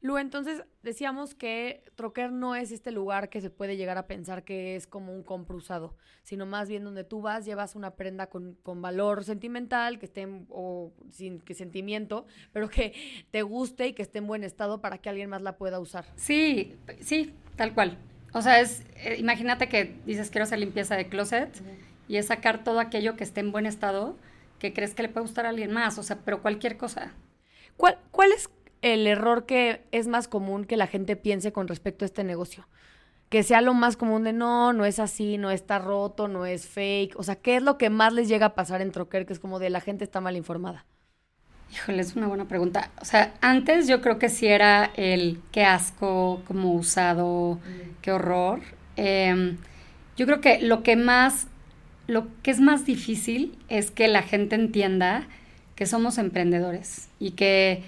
[0.05, 4.45] Lu, entonces decíamos que Troquer no es este lugar que se puede llegar a pensar
[4.45, 8.27] que es como un compro usado, sino más bien donde tú vas, llevas una prenda
[8.27, 12.93] con, valor sentimental, que esté, o sin que sentimiento, pero que
[13.31, 16.05] te guste y que esté en buen estado para que alguien más la pueda usar.
[16.17, 17.97] Sí, sí, tal cual.
[18.35, 21.63] O sea, es, eh, imagínate que dices quiero hacer limpieza de closet
[22.09, 24.19] y es sacar todo aquello que esté en buen estado
[24.59, 27.15] que crees que le puede gustar a alguien más, o sea, pero cualquier cosa.
[27.79, 28.49] ¿Cuál, cuál es
[28.85, 32.69] el error que es más común que la gente piense con respecto a este negocio?
[33.31, 36.67] Que sea lo más común de no, no es así, no está roto, no es
[36.69, 37.19] fake.
[37.19, 39.25] O sea, ¿qué es lo que más les llega a pasar en Troquer?
[39.25, 40.85] Que es como de la gente está mal informada.
[41.73, 42.91] Híjole, es una buena pregunta.
[43.01, 47.59] O sea, antes yo creo que sí era el qué asco, como usado,
[48.03, 48.61] qué horror.
[48.97, 49.57] Em,
[50.17, 51.49] yo creo que lo que más,
[52.07, 55.27] lo que es más difícil es que la gente entienda
[55.75, 57.83] que somos emprendedores y que,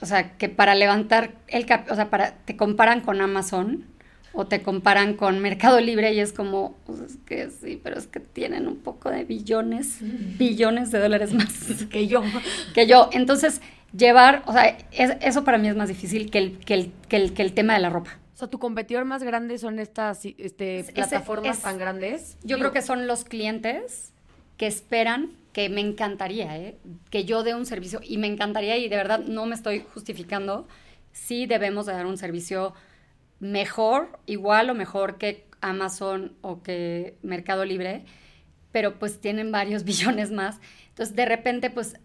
[0.00, 3.84] o sea, que para levantar el cap, o sea, para, te comparan con Amazon
[4.32, 8.06] o te comparan con Mercado Libre y es como, pues es que sí, pero es
[8.06, 9.98] que tienen un poco de billones,
[10.38, 12.22] billones de dólares más que yo.
[12.74, 13.10] Que yo.
[13.12, 13.60] Entonces,
[13.96, 17.34] llevar, o sea, eso para mí es más difícil que el, que el, que el,
[17.34, 18.18] que el tema de la ropa.
[18.34, 22.38] O sea, tu competidor más grande son estas este, plataformas tan grandes.
[22.42, 24.12] Yo creo que son los clientes
[24.56, 26.78] que esperan que me encantaría, ¿eh?
[27.10, 30.68] que yo dé un servicio y me encantaría y de verdad no me estoy justificando,
[31.12, 32.74] sí debemos de dar un servicio
[33.40, 38.04] mejor, igual o mejor que Amazon o que Mercado Libre,
[38.72, 40.60] pero pues tienen varios billones más.
[40.88, 41.96] Entonces, de repente, pues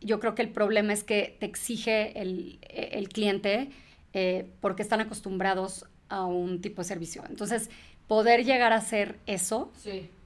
[0.00, 3.70] yo creo que el problema es que te exige el, el cliente
[4.12, 7.24] eh, porque están acostumbrados a un tipo de servicio.
[7.28, 7.70] Entonces,
[8.06, 9.72] poder llegar a hacer eso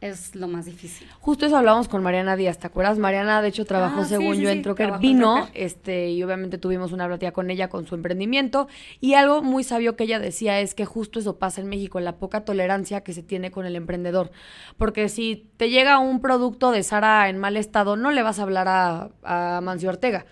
[0.01, 1.09] es lo más difícil.
[1.21, 2.99] Justo eso hablábamos con Mariana Díaz, ¿te acuerdas?
[2.99, 7.07] Mariana, de hecho, trabajó ah, según yo en Trocker, vino, este, y obviamente tuvimos una
[7.07, 8.69] plática con ella con su emprendimiento,
[9.01, 12.17] y algo muy sabio que ella decía es que justo eso pasa en México, la
[12.17, 14.31] poca tolerancia que se tiene con el emprendedor,
[14.77, 18.43] porque si te llega un producto de Sara en mal estado, no le vas a
[18.43, 20.27] hablar a, a Mancio Ortega,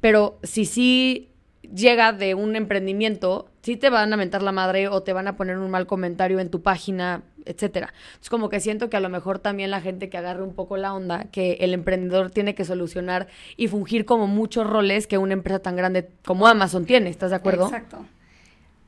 [0.00, 1.30] pero si sí
[1.62, 5.36] llega de un emprendimiento, sí te van a mentar la madre o te van a
[5.36, 7.94] poner un mal comentario en tu página, etcétera.
[8.20, 10.76] Es como que siento que a lo mejor también la gente que agarre un poco
[10.76, 15.32] la onda, que el emprendedor tiene que solucionar y fungir como muchos roles que una
[15.32, 17.64] empresa tan grande como Amazon tiene, ¿estás de acuerdo?
[17.64, 18.04] Exacto.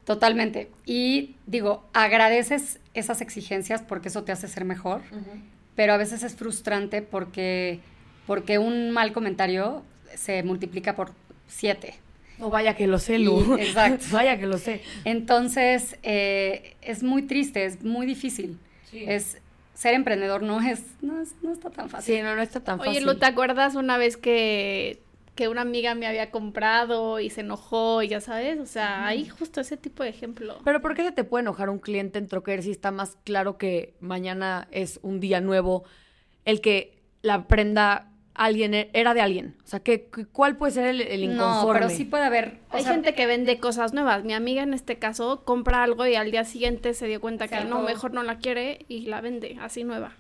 [0.05, 0.71] Totalmente.
[0.85, 5.01] Y digo, agradeces esas exigencias porque eso te hace ser mejor,
[5.75, 7.81] pero a veces es frustrante porque,
[8.27, 9.83] porque un mal comentario
[10.15, 11.13] se multiplica por
[11.49, 11.95] siete.
[12.39, 13.57] No, vaya que lo sé, Lu.
[13.59, 14.05] exacto.
[14.13, 14.83] vaya que lo sé.
[15.05, 18.59] Entonces, eh, es muy triste, es muy difícil.
[18.93, 19.39] Es,
[19.75, 22.17] ser emprendedor no es, no está tan fácil.
[22.17, 22.93] Sí, no, no está tan fácil.
[22.93, 25.03] Oye, Lu, ¿te acuerdas una vez que,
[25.35, 28.59] que una amiga me había comprado y se enojó y ya sabes?
[28.59, 30.59] O sea, hay justo ese tipo de ejemplo.
[30.65, 33.59] Pero ¿por qué se te puede enojar un cliente en Troquer si está más claro
[33.59, 35.85] que mañana es un día nuevo?
[36.47, 39.57] El que la prenda alguien e, era de alguien.
[39.65, 41.67] O sea, ¿qué, ¿cuál puede ser el, el inconforme?
[41.67, 42.61] No, pero sí puede haber.
[42.71, 44.25] Hay gente que vende cosas nuevas.
[44.25, 47.65] Mi amiga en este caso compra algo y al día siguiente se dio cuenta que
[47.65, 50.13] no, mejor no la quiere y la vende así nueva.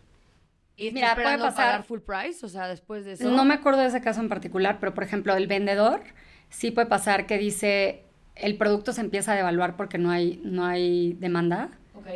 [0.77, 3.31] ¿Y Mira, puede pasar pagar full price, o sea, después de eso.
[3.31, 6.03] No me acuerdo de ese caso en particular, pero por ejemplo, el vendedor
[6.51, 8.03] sí puede pasar que dice
[8.35, 11.71] el producto se empieza a devaluar porque no hay no hay demanda.
[11.95, 12.07] Ok.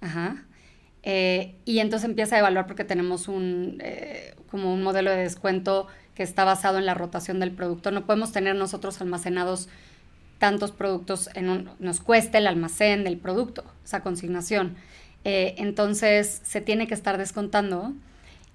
[0.00, 0.44] Ajá.
[1.06, 5.88] Eh, y entonces empieza a evaluar porque tenemos un, eh, como un modelo de descuento
[6.14, 7.90] que está basado en la rotación del producto.
[7.90, 9.68] No podemos tener nosotros almacenados
[10.38, 14.76] tantos productos, en un, nos cuesta el almacén del producto, esa consignación.
[15.24, 17.94] Eh, entonces se tiene que estar descontando.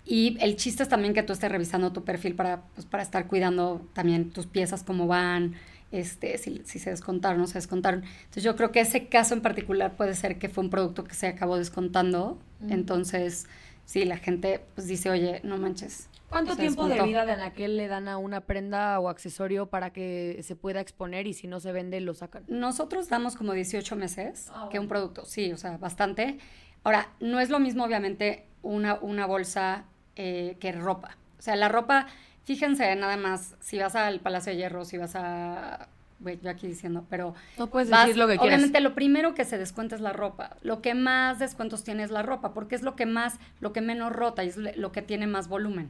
[0.06, 3.28] Y el chiste es también que tú estés revisando tu perfil para, pues, para estar
[3.28, 5.56] cuidando también tus piezas, cómo van,
[5.92, 8.06] este, si, se descontaron o no se descontaron.
[8.06, 11.14] Entonces yo creo que ese caso en particular puede ser que fue un producto que
[11.14, 12.40] se acabó descontando.
[12.70, 13.48] Entonces,
[13.90, 16.10] sí, la gente pues dice, oye, no manches.
[16.30, 20.40] ¿Cuánto tiempo de vida de aquel le dan a una prenda o accesorio para que
[20.44, 22.44] se pueda exponer y si no se vende lo sacan?
[22.48, 26.38] Nosotros damos como 18 meses ah, que un producto, sí, o sea, bastante.
[26.84, 31.18] Ahora, no es lo mismo obviamente una, una bolsa eh, que ropa.
[31.40, 32.08] O sea, la ropa
[32.50, 35.88] Fíjense nada más, si vas al Palacio de Hierro, si vas a...
[36.20, 37.34] Bueno, yo aquí diciendo, pero...
[37.58, 38.48] No puedes decir lo que quieras.
[38.48, 40.58] Obviamente lo primero que se descuenta es la ropa.
[40.62, 43.82] Lo que más descuentos tiene es la ropa, porque es lo que más, lo que
[43.82, 45.90] menos rota y es lo que tiene más volumen.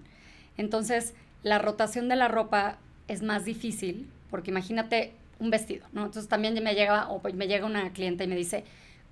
[0.58, 6.06] Entonces, la rotación de la ropa es más difícil, porque imagínate un vestido, ¿no?
[6.06, 8.66] Entonces también me llega, o me llega una clienta y me dice,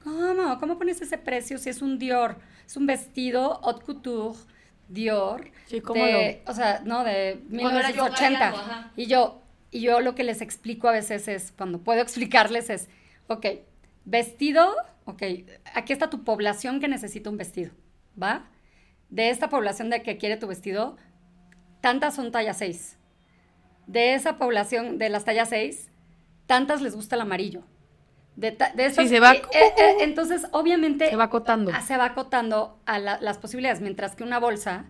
[0.03, 0.59] ¿cómo?
[0.59, 2.37] ¿Cómo pones ese precio si es un Dior?
[2.65, 4.37] Es un vestido haute couture
[4.89, 5.49] Dior.
[5.65, 6.03] Sí, ¿cómo
[6.45, 8.91] O sea, no, de 1980.
[8.95, 12.89] y yo, y yo lo que les explico a veces es, cuando puedo explicarles es,
[13.27, 13.45] ok,
[14.05, 14.75] vestido,
[15.05, 15.23] ok,
[15.73, 17.71] aquí está tu población que necesita un vestido,
[18.21, 18.49] ¿va?
[19.09, 20.97] De esta población de que quiere tu vestido,
[21.81, 22.97] tantas son talla 6.
[23.87, 25.89] De esa población de las tallas 6,
[26.45, 27.63] tantas les gusta el amarillo.
[28.35, 29.33] De, de se va.
[29.33, 31.09] Eh, eh, eh, entonces, obviamente.
[31.09, 31.71] Se va acotando.
[31.87, 34.85] Se va acotando a las posibilidades, mientras que una bolsa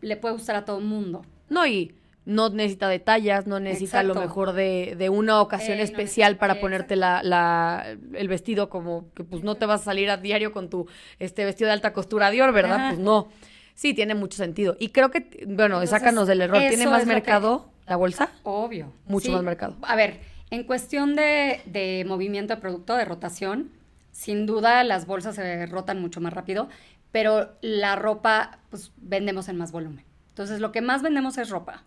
[0.00, 1.24] le puede gustar a todo el mundo.
[1.48, 1.94] No, y
[2.26, 7.22] no necesita detalles, no necesita lo mejor de, de una ocasión especial para ponerte la,
[7.22, 10.88] la, el vestido como que pues no te vas a salir a diario con tu
[11.18, 12.90] este vestido de alta costura Dior, ¿verdad?
[12.90, 13.28] Pues no.
[13.74, 14.76] Sí, tiene mucho sentido.
[14.78, 16.58] Y creo que, bueno, sácanos del error.
[16.58, 18.30] ¿Tiene más mercado la bolsa?
[18.44, 18.92] Obvio.
[19.06, 19.76] Mucho más mercado.
[19.82, 23.72] A ver, en cuestión de, de movimiento de producto, de rotación,
[24.12, 26.68] sin duda las bolsas se rotan mucho más rápido,
[27.10, 30.04] pero la ropa, pues vendemos en más volumen.
[30.28, 31.84] Entonces, lo que más vendemos es ropa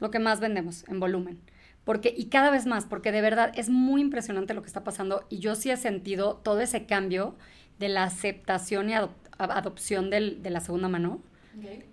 [0.00, 1.40] lo que más vendemos en volumen.
[1.84, 5.24] Porque, y cada vez más, porque de verdad es muy impresionante lo que está pasando
[5.30, 7.36] y yo sí he sentido todo ese cambio
[7.78, 8.94] de la aceptación y
[9.38, 11.20] adopción del, de la segunda mano.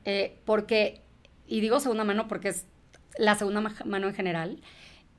[0.06, 1.02] Eh, porque,
[1.48, 2.66] y digo segunda mano porque es
[3.18, 4.62] la segunda mano en general,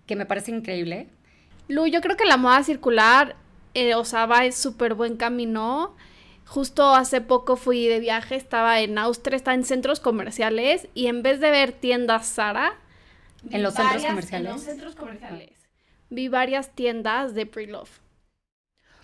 [0.07, 1.09] que me parece increíble.
[1.69, 3.37] Lu, yo creo que la moda circular,
[3.75, 5.97] eh, o sea, va en súper buen camino.
[6.49, 11.23] Justo hace poco fui de viaje, estaba en Austria, estaba en centros comerciales y en
[11.23, 12.73] vez de ver tiendas Sara,
[13.51, 14.49] en los centros comerciales.
[14.49, 15.51] En los centros comerciales.
[16.09, 18.01] Vi varias tiendas de pre-love.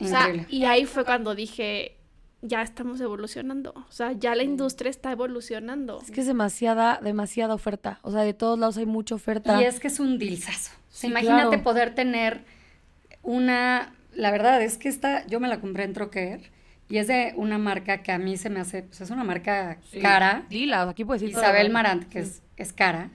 [0.01, 1.99] O sea, y ahí fue cuando dije,
[2.41, 3.75] ya estamos evolucionando.
[3.77, 6.01] O sea, ya la industria está evolucionando.
[6.01, 7.99] Es que es demasiada, demasiada oferta.
[8.01, 9.61] O sea, de todos lados hay mucha oferta.
[9.61, 10.73] Y es que es un dilsazo.
[11.03, 12.43] imagínate poder tener
[13.23, 13.95] una.
[14.15, 16.54] La verdad es que esta, yo me la compré en Troquer
[16.89, 19.79] y es de una marca que a mí se me hace, pues es una marca
[20.03, 20.45] cara.
[20.51, 21.37] Dila, aquí puedes decir.
[21.37, 23.11] Isabel Marant, que es, es cara.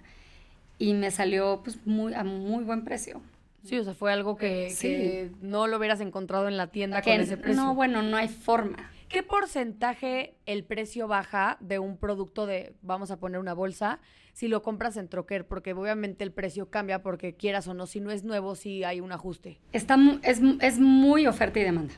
[0.78, 3.22] Y me salió pues muy, a muy buen precio.
[3.64, 7.38] Sí, o sea, fue algo que, no lo hubieras encontrado en la tienda con ese
[7.38, 7.62] precio.
[7.62, 8.90] No, bueno, no hay forma.
[9.10, 14.00] ¿Qué porcentaje el precio baja de un producto de, vamos a poner una bolsa,
[14.34, 15.46] si lo compras en troquer?
[15.46, 19.02] Porque obviamente el precio cambia porque quieras o no, si no es nuevo, si hay
[19.02, 19.60] un ajuste.
[19.74, 21.96] Está, es, es muy oferta y demanda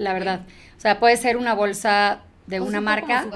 [0.00, 0.40] la verdad.
[0.78, 3.26] O sea, puede ser una bolsa de una marca.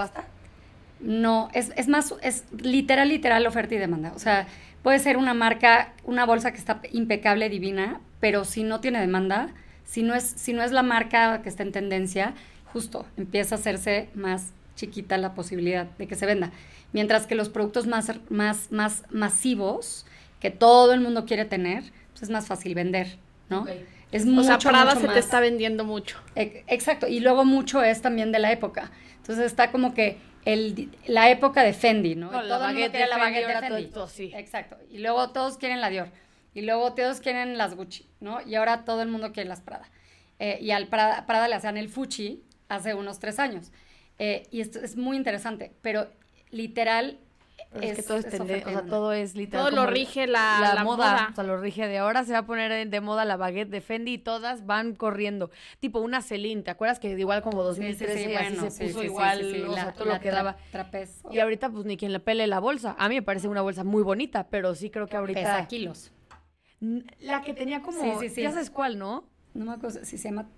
[0.99, 4.13] No, es, es más, es literal, literal oferta y demanda.
[4.17, 4.47] O sea,
[4.83, 9.51] puede ser una marca, una bolsa que está impecable, divina, pero si no tiene demanda,
[9.85, 12.33] si no es, si no es la marca que está en tendencia,
[12.73, 16.51] justo empieza a hacerse más chiquita la posibilidad de que se venda.
[16.95, 20.07] Mientras que los productos más, más, más masivos,
[20.41, 23.19] que todo el mundo quiere tener, pues es más fácil vender,
[23.51, 23.67] ¿no?
[24.13, 26.19] Es o sea, Prada se te está vendiendo mucho.
[26.35, 28.91] Exacto, y luego mucho es también de la época.
[29.17, 32.31] Entonces está como que el, la época de Fendi, ¿no?
[32.31, 33.87] todo el mundo quiere la baguette de Fendi.
[33.87, 34.33] Todo, sí.
[34.35, 34.77] Exacto.
[34.91, 36.09] Y luego todos quieren la Dior.
[36.55, 38.41] Y luego todos quieren las Gucci, ¿no?
[38.47, 39.91] Y ahora todo el mundo quiere las Prada.
[40.39, 43.73] Eh, y al Prada, Prada, le hacían el Fuchi hace unos tres años.
[44.19, 46.09] Eh, y esto es muy interesante, pero
[46.51, 47.19] literal
[47.81, 49.71] es, que todo es, o sea, todo es literal.
[49.71, 51.29] Todo lo rige la, moda.
[51.33, 53.81] O sea, lo rige de ahora se va a poner de moda la baguette de
[53.81, 55.51] Fendi y todas van corriendo.
[55.81, 59.67] Tipo una Celine, ¿te acuerdas que igual como 2013 sí, sí, así se puso igual,
[59.69, 60.57] o sea, todo lo que daba.
[61.31, 62.95] Y ahorita pues ni quien le pele la bolsa.
[62.99, 66.13] A mí me parece una bolsa muy bonita, pero sí creo que ahorita pesa kilos.
[67.21, 69.29] La que tenía como, ya sabes cuál, ¿no?
[69.55, 70.49] No me acuerdo si se llama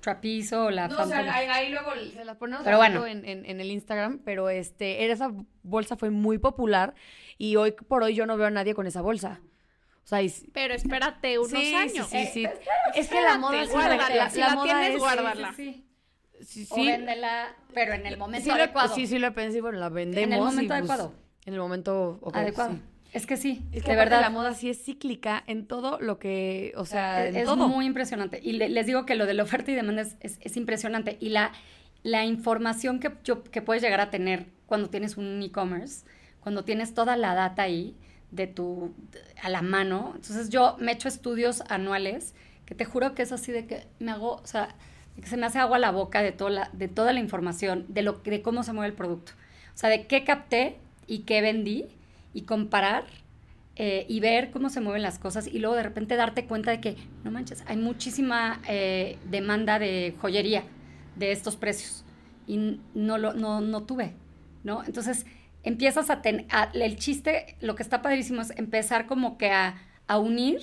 [0.00, 3.06] trapizo la no, o sea, ahí, luego se las ponemos pero bueno.
[3.06, 6.94] en, en, el Instagram, pero este, esa bolsa fue muy popular
[7.36, 9.40] y hoy por hoy yo no veo a nadie con esa bolsa.
[10.04, 10.20] O sea,
[10.54, 12.08] pero espérate unos años.
[12.08, 12.46] Sí, sí,
[12.94, 15.52] es que la moda, guárdala, si la, tienes, guárdala.
[15.52, 15.86] Sí,
[16.40, 18.94] sí, O véndela, pero en el momento adecuado.
[18.94, 20.26] sí, sí lo pensé, bueno, la vendemos.
[20.26, 21.14] En el momento pues, adecuado.
[21.44, 22.78] En el momento adecuado.
[23.12, 24.20] Es que sí, es que de verdad.
[24.20, 28.40] La moda sí es cíclica en todo lo que, o sea, es, muy impresionante.
[28.42, 31.16] Y les digo que lo de la oferta y demanda es, impresionante.
[31.20, 31.52] Y la,
[32.02, 36.04] la información que, yo, que puedes llegar a tener cuando tienes un e-commerce,
[36.40, 37.96] cuando tienes toda la data ahí
[38.30, 38.94] de tu,
[39.42, 40.12] a la mano.
[40.14, 42.34] Entonces yo me echo estudios anuales
[42.66, 44.74] que te juro que es así de que me hago, o sea,
[45.16, 47.86] que se me hace agua a la boca de toda la, de toda la información,
[47.88, 49.32] de, lo, de cómo se mueve el producto.
[49.74, 51.86] O sea, de qué capté y qué vendí
[52.34, 53.04] y comparar
[53.76, 56.80] eh, y ver cómo se mueven las cosas y luego de repente darte cuenta de
[56.80, 60.64] que, no manches, hay muchísima eh, demanda de joyería
[61.14, 62.04] de estos precios
[62.48, 64.14] y no, lo, no, no tuve,
[64.64, 64.82] ¿no?
[64.82, 65.26] Entonces
[65.62, 69.76] empiezas a tener, el chiste, lo que está padrísimo es empezar como que a,
[70.08, 70.58] a unir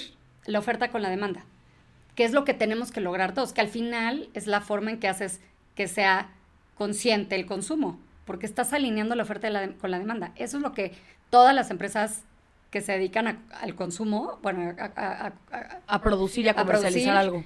[0.46, 1.46] la oferta con la demanda,
[2.16, 5.00] que es lo que tenemos que lograr todos, que al final es la forma en
[5.00, 5.40] que haces
[5.76, 6.32] que sea
[6.76, 10.34] consciente el consumo, porque estás alineando la oferta con la demanda.
[10.36, 10.94] Eso es lo que
[11.30, 12.24] todas las empresas
[12.76, 17.46] que se dedican al consumo, bueno, a, producir y a comercializar algo.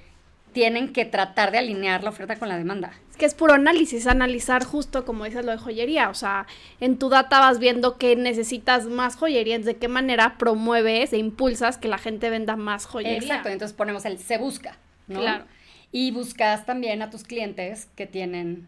[0.52, 2.90] Tienen que tratar de alinear la oferta con la demanda.
[3.08, 6.10] Es que es puro análisis, analizar justo como dices lo de joyería.
[6.10, 6.48] O sea,
[6.80, 11.78] en tu data vas viendo que necesitas más joyería, de qué manera promueves e impulsas
[11.78, 13.18] que la gente venda más joyería.
[13.18, 15.20] Exacto, entonces ponemos el se busca, ¿no?
[15.20, 15.44] Claro.
[15.92, 18.66] Y buscas también a tus clientes que tienen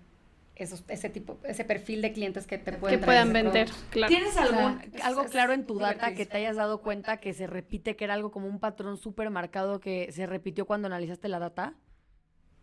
[0.62, 3.68] ese tipo, ese perfil de clientes que te pueden que puedan vender.
[3.90, 4.08] Claro.
[4.08, 7.96] ¿Tienes algún, algo claro en tu data que te hayas dado cuenta que se repite,
[7.96, 11.74] que era algo como un patrón súper marcado que se repitió cuando analizaste la data?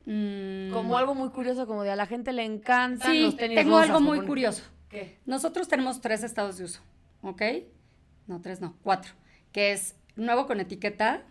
[0.05, 0.71] Mm.
[0.71, 4.25] Como algo muy curioso, como de a la gente le encantan sí, tengo algo muy
[4.25, 4.63] curioso.
[4.89, 5.19] ¿Qué?
[5.25, 6.81] Nosotros tenemos tres estados de uso,
[7.21, 7.41] ¿ok?
[8.25, 9.13] No, tres no, cuatro.
[9.51, 11.25] Que es nuevo con etiqueta,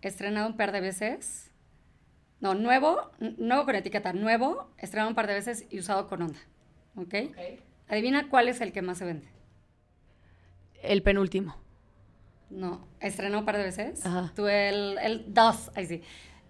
[0.00, 1.51] estrenado un par de veces.
[2.42, 6.40] No, nuevo, nuevo con etiqueta, nuevo, estrenado un par de veces y usado con onda,
[6.96, 7.14] ¿ok?
[7.88, 9.28] Adivina cuál es el que más se vende.
[10.82, 11.54] El penúltimo.
[12.50, 14.04] No, estrenado un par de veces.
[14.04, 14.32] Ajá.
[14.34, 16.02] Tú el, el dos, ahí sí.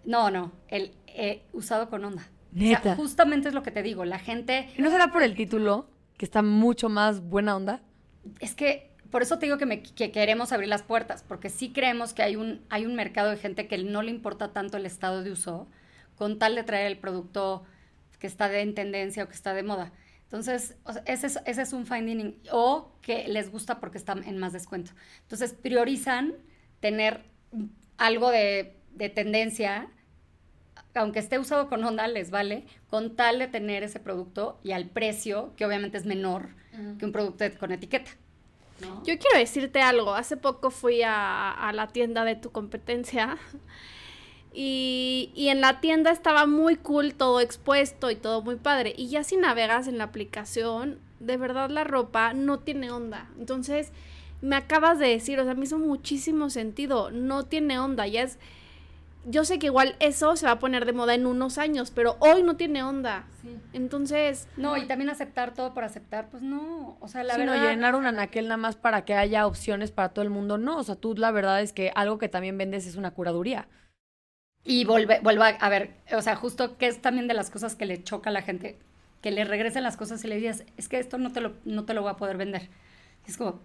[0.07, 2.27] No, no, el eh, usado con onda.
[2.53, 2.97] Neta.
[2.97, 4.71] justamente es lo que te digo, la gente...
[4.79, 7.83] ¿No será por el título, que está mucho más buena onda?
[8.41, 12.15] Es que por eso te digo que, me, queremos abrir las puertas, porque sí creemos
[12.15, 15.23] que hay un, hay un mercado de gente que no le importa tanto el estado
[15.23, 15.69] de uso,
[16.23, 17.65] con tal de traer el producto
[18.21, 19.91] que está en tendencia o que está de moda.
[20.23, 24.53] Entonces, ese, es, ese es un finding, o que les gusta porque está en más
[24.53, 24.93] descuento.
[25.23, 26.35] Entonces, priorizan
[26.79, 27.25] tener
[27.97, 29.91] algo de, de tendencia
[30.95, 34.91] aunque esté usado con onda, les vale, con tal de tener ese producto y al
[34.91, 36.51] precio, que obviamente es menor
[37.01, 38.13] que un producto con etiqueta.
[38.81, 40.15] Yo quiero decirte algo.
[40.15, 43.39] Hace poco fui a, la tienda de tu competencia
[44.55, 48.95] y, y, en la tienda estaba muy cool, todo expuesto y todo muy padre.
[48.97, 53.31] Y ya si navegas en la aplicación, de verdad la ropa no tiene onda.
[53.39, 53.93] Entonces,
[54.41, 57.11] me acabas de decir, o sea, me hizo muchísimo sentido.
[57.11, 58.39] No tiene onda, ya es
[59.25, 62.17] yo sé que igual eso se va a poner de moda en unos años, pero
[62.19, 63.25] hoy no tiene onda.
[63.41, 63.57] Sí.
[63.73, 64.49] Entonces.
[64.57, 66.97] No, y también aceptar todo por aceptar, pues no.
[67.01, 67.57] O sea, la verdad.
[67.57, 70.77] No, llenar un anaquel nada más para que haya opciones para todo el mundo, no.
[70.79, 73.69] O sea, tú la verdad es que algo que también vendes es una curaduría.
[74.65, 77.87] Y vuelve, vuelva a ver, o sea, justo que es también de las cosas que
[77.87, 78.79] le choca a la gente,
[79.21, 81.85] que le regresen las cosas y le digas, es que esto no te lo, no
[81.85, 82.69] te lo voy a poder vender.
[83.27, 83.61] es como,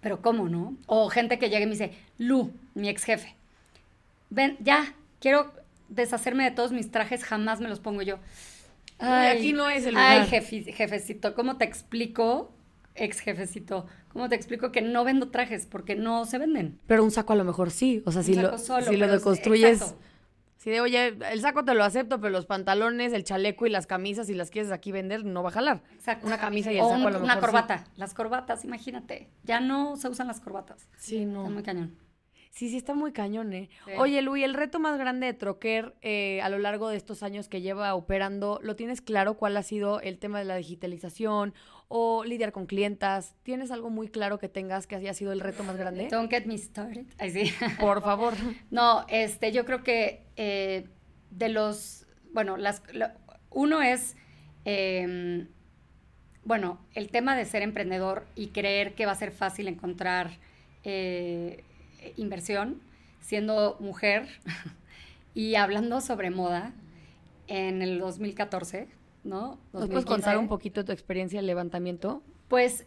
[0.00, 0.76] pero ¿cómo, no?
[0.86, 3.38] O gente que llegue y me dice, Lu, mi ex jefe
[4.30, 5.52] ven, ya, quiero
[5.88, 8.18] deshacerme de todos mis trajes, jamás me los pongo yo.
[8.98, 10.26] Ay, aquí no es el lugar.
[10.32, 10.42] Ay,
[10.72, 12.52] jefecito, ¿cómo te explico,
[12.94, 15.66] ex jefecito, cómo te explico que no vendo trajes?
[15.66, 16.78] Porque no se venden.
[16.86, 19.94] Pero un saco a lo mejor sí, o sea, si lo, si lo deconstruyes...
[20.58, 23.86] Si de, oye, el saco te lo acepto, pero los pantalones, el chaleco y las
[23.86, 25.82] camisas, si las quieres aquí vender, no va a jalar.
[25.94, 26.26] Exacto.
[26.26, 27.84] Una camisa y el saco a lo mejor Una corbata.
[27.96, 29.30] Las corbatas, imagínate.
[29.44, 30.88] Ya no se usan las corbatas.
[30.98, 31.42] Sí, no.
[31.42, 32.08] Está muy cañón.
[32.50, 33.68] Sí, sí, está muy cañón, ¿eh?
[33.98, 37.48] Oye, Luis, el reto más grande de Troquer eh, a lo largo de estos años
[37.48, 41.54] que lleva operando, ¿lo tienes claro cuál ha sido el tema de la digitalización
[41.88, 43.34] o lidiar con clientas?
[43.42, 46.08] ¿Tienes algo muy claro que tengas que haya sido el reto más grande?
[46.08, 47.06] Don't get me started.
[47.32, 47.52] sí.
[47.80, 48.34] Por favor.
[48.70, 50.86] no, este, yo creo que eh,
[51.30, 52.82] de los, bueno, las,
[53.50, 54.16] uno es,
[54.64, 55.48] em,
[56.44, 60.38] bueno, el tema de ser emprendedor y creer que va a ser fácil encontrar...
[60.84, 61.64] Eh,
[62.16, 62.80] inversión,
[63.20, 64.28] siendo mujer
[65.34, 66.72] y hablando sobre moda
[67.46, 68.88] en el 2014,
[69.24, 69.58] ¿no?
[69.72, 72.22] ¿Nos puedes contar un poquito tu experiencia en levantamiento?
[72.48, 72.86] Pues,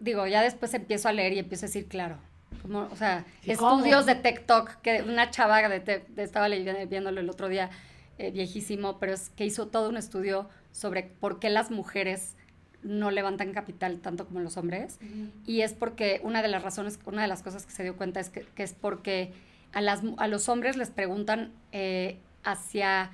[0.00, 2.18] digo, ya después empiezo a leer y empiezo a decir, claro,
[2.60, 7.48] como, o sea, estudios de TikTok, que una chava de, estaba leyendo, viéndolo el otro
[7.48, 7.70] día,
[8.18, 12.36] eh, viejísimo, pero es que hizo todo un estudio sobre por qué las mujeres
[12.82, 14.98] no levantan capital tanto como los hombres.
[15.46, 18.20] Y es porque una de las razones, una de las cosas que se dio cuenta
[18.20, 19.32] es que, es porque
[19.72, 23.12] a, las, a los hombres les preguntan eh, hacia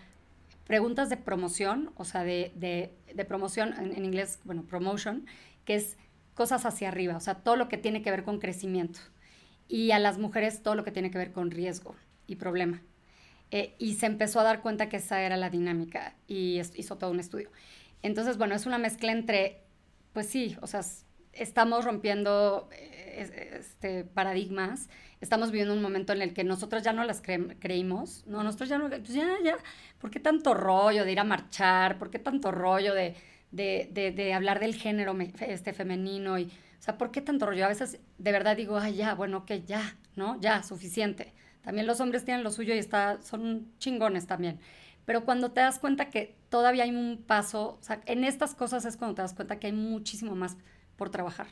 [0.69, 5.27] preguntas de promoción, o sea, de, de, promoción, en, inglés, bueno, promotion,
[5.65, 5.97] que es
[6.35, 9.01] cosas hacia arriba, o sea, todo lo que tiene que ver con crecimiento.
[9.67, 11.97] Y a las mujeres todo lo que tiene que ver con riesgo
[12.27, 12.83] y problema.
[13.51, 17.11] Eh, y se empezó a dar cuenta que esa era la dinámica y hizo todo
[17.11, 17.51] un estudio.
[18.03, 19.63] Entonces, bueno, es una mezcla entre,
[20.13, 20.83] pues sí, o sea,
[21.33, 24.91] estamos rompiendo eh, este, paradigmas,
[25.21, 28.79] estamos viviendo un momento en el que nosotros ya no las creímos, no, nosotros ya
[28.79, 29.57] no, pues ya, ya,
[29.99, 31.99] ¿por qué tanto rollo de ir a marchar?
[31.99, 33.15] ¿Por qué tanto rollo de,
[33.51, 36.39] de, de, de hablar del género este, femenino?
[36.39, 37.65] Y, o sea, ¿por qué tanto rollo?
[37.65, 40.41] A veces de verdad digo, ay, ya, bueno, que ya, ¿no?
[40.41, 41.33] Ya, suficiente.
[41.63, 44.61] También los hombres tienen lo suyo y está, son chingones también.
[45.05, 48.85] Pero cuando te das cuenta que todavía hay un paso, o sea, en estas cosas
[48.85, 50.57] es cuando te das cuenta que hay muchísimo más
[50.97, 51.47] por trabajar.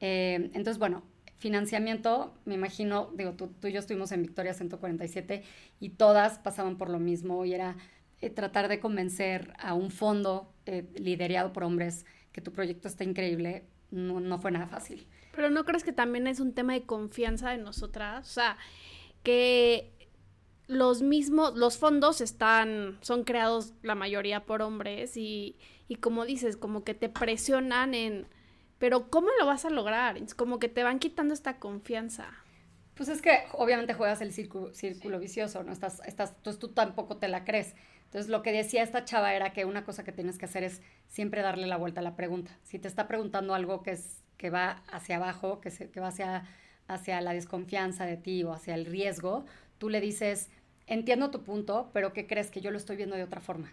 [0.00, 1.02] Eh, entonces, bueno,
[1.36, 5.42] financiamiento, me imagino, digo, tú, tú, y yo estuvimos en Victoria 147
[5.80, 7.76] y todas pasaban por lo mismo y era
[8.20, 13.04] eh, tratar de convencer a un fondo eh, liderado por hombres que tu proyecto está
[13.04, 15.06] increíble, no, no fue nada fácil.
[15.34, 18.28] Pero ¿no crees que también es un tema de confianza de nosotras?
[18.28, 18.56] O sea,
[19.22, 19.92] que
[20.66, 25.56] los mismos, los fondos están, son creados la mayoría por hombres y,
[25.88, 28.26] y como dices, como que te presionan en,
[28.78, 30.16] pero ¿cómo lo vas a lograr?
[30.18, 32.28] Es como que te van quitando esta confianza.
[32.94, 35.72] Pues es que obviamente juegas el círculo, círculo vicioso, ¿no?
[35.72, 37.74] Estás, estás, entonces tú tampoco te la crees.
[38.04, 40.80] Entonces lo que decía esta chava era que una cosa que tienes que hacer es
[41.08, 42.56] siempre darle la vuelta a la pregunta.
[42.62, 46.08] Si te está preguntando algo que, es, que va hacia abajo, que, se, que va
[46.08, 46.44] hacia,
[46.86, 49.44] hacia la desconfianza de ti o hacia el riesgo,
[49.78, 50.48] tú le dices,
[50.86, 53.72] entiendo tu punto, pero ¿qué crees que yo lo estoy viendo de otra forma?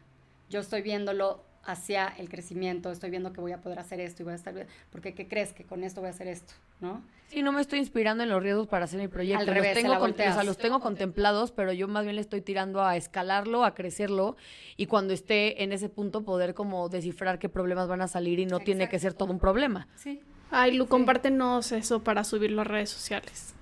[0.50, 4.26] Yo estoy viéndolo hacia el crecimiento, estoy viendo que voy a poder hacer esto y
[4.26, 5.54] voy a estar bien, porque ¿qué crees?
[5.54, 7.04] Que con esto voy a hacer esto, ¿no?
[7.28, 9.40] Sí, no me estoy inspirando en los riesgos para hacer mi proyecto.
[9.40, 12.42] Al revés, los, tengo, o sea, los tengo contemplados, pero yo más bien le estoy
[12.42, 14.36] tirando a escalarlo, a crecerlo
[14.76, 18.46] y cuando esté en ese punto poder como descifrar qué problemas van a salir y
[18.46, 19.88] no tiene que ser todo un problema.
[19.96, 20.22] Sí.
[20.50, 23.54] Ay, Lu, compártenos eso para subirlo a redes sociales.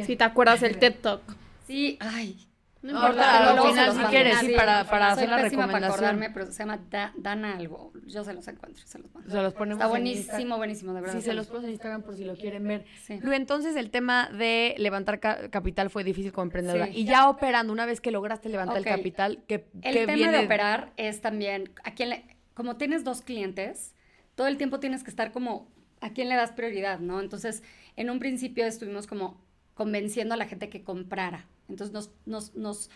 [0.00, 1.22] Si te acuerdas del TED Talk.
[1.66, 2.46] Sí, ay,
[2.82, 5.72] no importa, al final si quieres, sí, para, para hacer la recomendación.
[5.72, 6.78] para acordarme, pero se llama
[7.16, 7.92] Dana algo.
[8.06, 9.30] Yo se los encuentro, se los mando.
[9.30, 11.16] Se los ponemos Está buenísimo, buenísimo, de verdad.
[11.16, 12.84] Sí, se los ponemos en Instagram por si lo quieren ver.
[13.02, 13.18] Sí.
[13.20, 16.88] Lu, entonces el tema de levantar capital fue difícil como emprendedora.
[16.88, 20.92] Y ya operando, una vez que lograste levantar el capital, ¿qué, El tema de operar
[20.96, 22.24] es también, a quién le,
[22.54, 23.94] como tienes dos clientes,
[24.34, 25.68] todo el tiempo tienes que estar como,
[26.00, 27.20] ¿a quién le das prioridad, no?
[27.20, 27.62] Entonces,
[27.96, 32.90] en un principio estuvimos como convenciendo a la gente que comprara entonces nos,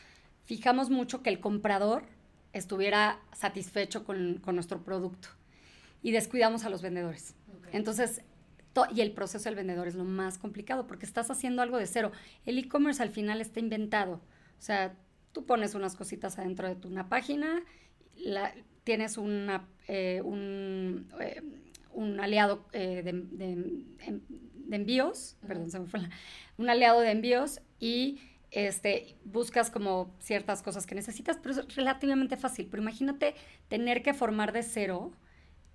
[0.45, 2.05] fijamos mucho que el comprador
[2.53, 5.29] estuviera satisfecho con, nuestro producto
[6.03, 7.35] y descuidamos a los vendedores.
[7.73, 8.23] Entonces,
[8.95, 12.13] y el proceso del vendedor es lo más complicado porque estás haciendo algo de cero.
[12.47, 14.15] El e-commerce al final está inventado.
[14.15, 14.97] O sea,
[15.33, 17.63] tú pones unas cositas adentro de tu, una página,
[18.85, 21.43] tienes una, eh, un, eh,
[21.93, 26.01] un, aliado eh, de, envíos, perdón, se me fue
[26.59, 32.37] un aliado de envíos y este, buscas como ciertas cosas que necesitas, pero es relativamente
[32.37, 32.69] fácil.
[32.71, 33.35] Pero imagínate
[33.69, 35.13] tener que formar de cero,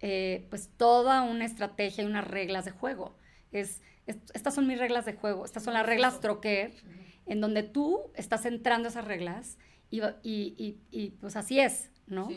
[0.02, 3.16] eh, pues toda una estrategia y unas reglas de juego.
[3.52, 6.74] Es, estas son mis reglas de juego, estas son las reglas troquer,
[7.26, 9.58] en donde tú estás entrando esas reglas
[9.90, 12.30] y, y, y, pues así es, ¿no?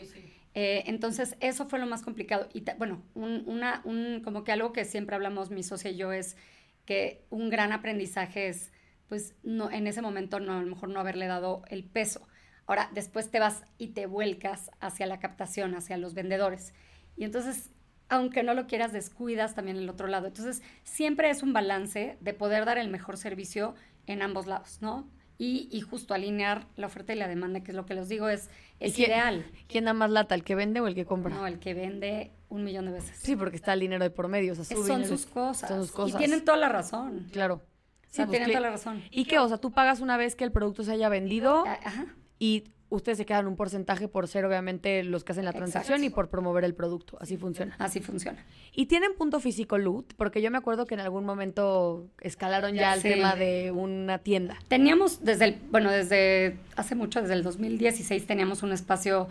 [0.55, 2.49] Eh, entonces, eso fue lo más complicado.
[2.53, 6.11] Y bueno, un, una, un, como que algo que siempre hablamos mi socia y yo
[6.11, 6.37] es
[6.85, 8.71] que un gran aprendizaje es
[9.09, 12.21] pues no, en ese momento no, a lo mejor no haberle dado el peso.
[12.67, 16.73] Ahora, después te vas y te vuelcas hacia la captación, hacia los vendedores.
[17.17, 17.71] Y entonces,
[18.07, 20.27] aunque no lo quieras, descuidas también el otro lado.
[20.27, 23.73] Entonces, siempre es un balance de poder dar el mejor servicio
[24.05, 25.09] en ambos lados, ¿no?
[25.39, 28.29] Y, y justo alinear la oferta y la demanda, que es lo que les digo,
[28.29, 28.49] es,
[28.79, 29.49] es ideal.
[29.67, 31.33] ¿Quién da más lata, el que vende o el que compra?
[31.33, 33.17] No, el que vende un millón de veces.
[33.17, 34.53] Sí, porque está el dinero de por medio.
[34.53, 35.69] son, sus cosas.
[35.69, 36.15] son sus cosas.
[36.15, 37.29] Y tienen toda la razón.
[37.31, 37.61] Claro.
[38.09, 39.03] Sí, pues, tienen toda la razón.
[39.11, 39.39] ¿Y qué?
[39.39, 42.07] O sea, tú pagas una vez que el producto se haya vendido Ajá.
[42.39, 46.09] y ustedes se quedan un porcentaje por ser obviamente los que hacen la transacción y
[46.09, 47.17] por promover el producto.
[47.21, 47.75] Así funciona.
[47.77, 48.43] Así funciona.
[48.73, 50.13] ¿Y tienen punto físico loot?
[50.15, 54.57] Porque yo me acuerdo que en algún momento escalaron ya, el tema de una tienda.
[54.67, 59.27] Teníamos desde el, bueno, desde hace mucho, desde el 2016 teníamos un espacio,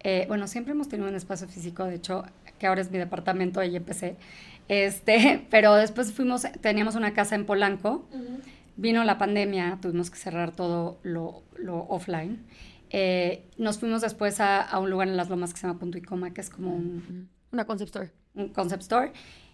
[0.00, 2.24] eh, bueno, siempre hemos tenido un espacio físico, de hecho,
[2.58, 4.16] que ahora es mi departamento, ahí empecé.
[4.68, 8.08] Este, pero después fuimos, teníamos una casa en Polanco,
[8.76, 11.44] vino la pandemia, tuvimos que cerrar todo lo,
[11.88, 12.46] offline.
[12.90, 16.02] Eh, nos fuimos después a, un lugar en Las Lomas que se llama Punto y
[16.02, 17.28] Coma, que es como un...
[17.50, 18.12] Una concept store.
[18.34, 19.12] Un concept store.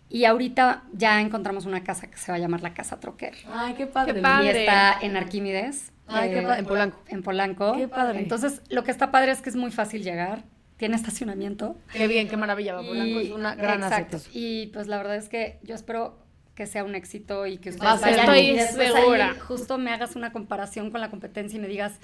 [0.08, 3.34] Y ahorita ya encontramos una casa que se va a llamar la Casa Troquer.
[3.52, 4.20] Ay, qué padre.
[4.42, 5.92] Y está en Arquímedes.
[6.06, 6.58] Ay, qué padre.
[6.58, 7.02] En Polanco.
[7.08, 7.72] En Polanco.
[7.72, 8.18] Qué padre.
[8.18, 10.44] Entonces, lo que está padre es que es muy fácil llegar
[10.84, 11.78] tiene estacionamiento.
[11.94, 12.78] Qué bien, qué maravilla.
[12.78, 14.18] Es una gran exacto.
[14.34, 16.18] Y pues la verdad es que yo espero
[16.54, 19.34] que sea un éxito y que ustedes vayan estoy segura.
[19.40, 22.00] justo me hagas una comparación con la competencia y me digas,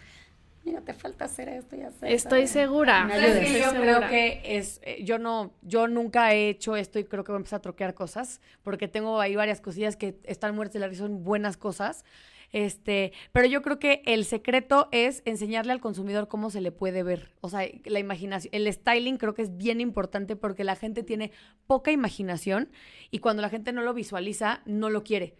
[0.64, 3.06] mira, te falta hacer esto y hacer Estoy segura.
[3.06, 7.32] yo creo que es, eh, yo no, yo nunca he hecho esto y creo que
[7.32, 11.02] voy a empezar a troquear cosas, porque tengo ahí varias cosillas que están muertas risa,
[11.02, 12.06] son buenas cosas,
[12.52, 17.02] este, pero yo creo que el secreto es enseñarle al consumidor cómo se le puede
[17.02, 17.30] ver.
[17.40, 21.30] O sea, la imaginación, el styling creo que es bien importante porque la gente tiene
[21.66, 22.70] poca imaginación
[23.10, 25.34] y cuando la gente no lo visualiza, no lo quiere.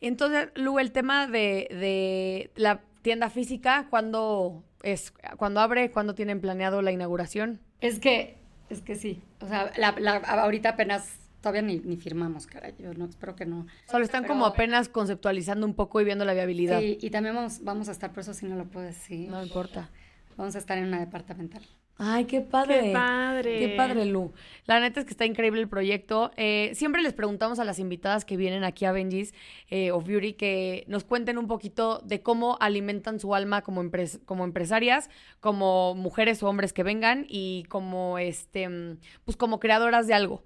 [0.00, 6.40] Entonces, Lu, el tema de, de la tienda física, ¿cuándo es, cuando abre, cuándo tienen
[6.40, 7.60] planeado la inauguración?
[7.80, 8.36] Es que,
[8.68, 9.22] es que sí.
[9.40, 13.46] O sea, la, la, ahorita apenas todavía ni, ni firmamos, caray, yo no, espero que
[13.46, 13.66] no.
[13.88, 16.80] Solo están como apenas conceptualizando un poco y viendo la viabilidad.
[16.80, 19.28] Sí, y también vamos, vamos a estar, por eso si no lo puedo decir.
[19.30, 19.88] No importa.
[20.36, 21.62] Vamos a estar en una departamental.
[21.98, 22.80] Ay, qué padre.
[22.82, 23.58] Qué padre.
[23.60, 24.32] Qué padre, Lu.
[24.66, 26.30] La neta es que está increíble el proyecto.
[26.36, 29.32] Eh, siempre les preguntamos a las invitadas que vienen aquí a Benji's
[29.70, 34.20] eh, of Beauty que nos cuenten un poquito de cómo alimentan su alma como, empres-
[34.26, 35.08] como empresarias,
[35.40, 40.44] como mujeres o hombres que vengan y como este, mm, pues como creadoras de algo.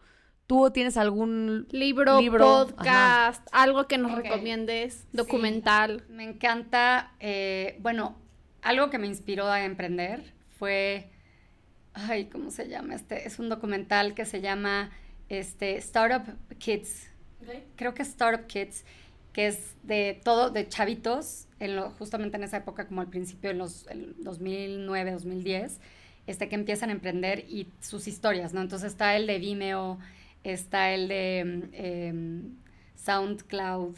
[0.51, 6.03] ¿Tú tienes algún Libro, Libro, podcast, algo que nos recomiendes, documental.
[6.09, 8.17] Me encanta, eh, bueno,
[8.61, 11.09] algo que me inspiró a emprender fue,
[11.95, 12.97] ay, ¿cómo se llama?
[12.97, 14.91] Este es un documental que se llama
[15.29, 17.13] este, Startup Kids.
[17.77, 18.85] Creo que es Startup Kids,
[19.33, 23.51] que es de todo, de chavitos, en lo, justamente en esa época, como al principio,
[23.51, 25.79] en los el 2009, 2010,
[26.27, 28.61] este, que empiezan a emprender y sus historias, ¿no?
[28.61, 30.01] Entonces está el de Vimeo,
[30.45, 32.43] está el de mm, em,
[32.97, 33.97] SoundCloud,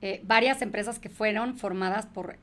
[0.00, 2.36] eh, varias empresas que fueron formadas por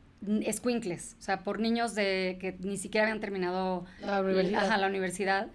[0.52, 4.66] squinkles, o sea, por niños de que ni siquiera habían terminado La universidad.
[4.66, 5.48] ajá, la universidad,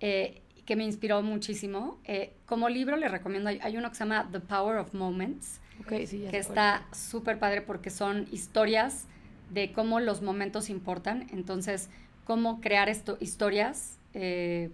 [0.00, 2.00] eh, que me inspiró muchísimo.
[2.04, 5.60] Eh, como libro les recomiendo, hay, hay uno que se llama The Power of Moments,
[6.06, 9.06] sí, que está súper padre porque son historias
[9.50, 11.26] de cómo los momentos importan.
[11.32, 11.90] Entonces,
[12.24, 14.70] cómo crear esto, historias eh,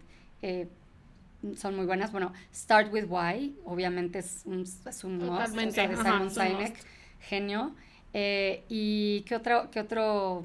[1.57, 2.13] son muy buenas.
[2.13, 6.37] Bueno, Start with Why, obviamente es un, es un must, o sea, de Simon es
[6.37, 6.77] un Sinek,
[7.21, 7.75] genio.
[8.15, 10.45] Eh, ¿Y qué, otro, qué, otro,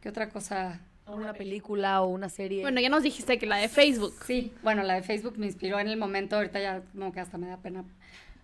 [0.00, 0.80] qué otra cosa?
[1.06, 2.62] Una película o una serie.
[2.62, 4.14] Bueno, ya nos dijiste que la de Facebook.
[4.26, 7.38] Sí, bueno, la de Facebook me inspiró en el momento, ahorita ya como que hasta
[7.38, 7.84] me da pena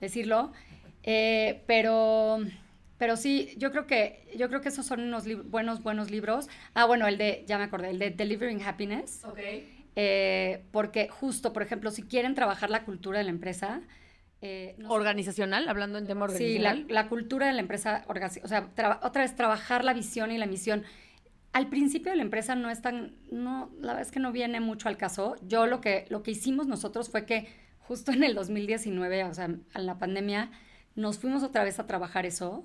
[0.01, 0.53] decirlo,
[1.05, 2.39] Eh, pero,
[2.99, 6.49] pero sí, yo creo que, yo creo que esos son unos buenos, buenos libros.
[6.75, 9.39] Ah, bueno, el de, ya me acordé, el de Delivering Happiness, ok.
[10.01, 13.81] Eh, porque justo, por ejemplo, si quieren trabajar la cultura de la empresa,
[14.41, 16.87] eh, no sé- Organizacional, hablando en tema Sí, la, organizacional.
[16.95, 18.69] la cultura de la empresa, o sea,
[19.03, 20.85] otra vez trabajar la visión y la misión.
[21.53, 24.61] Al principio de la empresa no es tan, no, la verdad es que no viene
[24.61, 25.35] mucho al caso.
[25.43, 27.49] Yo lo que, lo que hicimos nosotros fue que
[27.81, 30.53] justo en el 2019, o sea, en la pandemia,
[30.95, 32.63] nos fuimos otra vez a trabajar eso,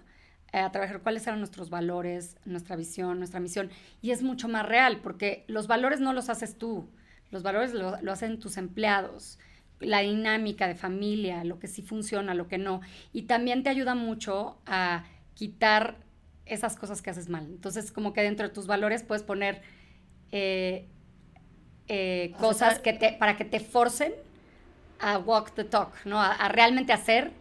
[0.52, 3.72] eh, a trabajar cuáles eran nuestros valores, nuestra visión, nuestra misión.
[4.04, 6.90] Y es mucho más real, porque los valores no los haces tú,
[7.34, 9.40] los valores lo, lo hacen tus empleados
[9.80, 12.82] la dinámica de familia, lo que sí funciona, lo que no.
[13.12, 15.06] Y también te ayuda mucho a
[15.36, 15.98] quitar
[16.46, 17.46] esas cosas que haces mal.
[17.46, 19.62] Entonces, como que dentro de tus valores puedes poner
[20.32, 20.88] eh,
[21.88, 24.14] eh, sea, cosas que te, para que te forcen
[25.00, 26.20] a walk the talk, ¿no?
[26.22, 27.32] A, a realmente hacer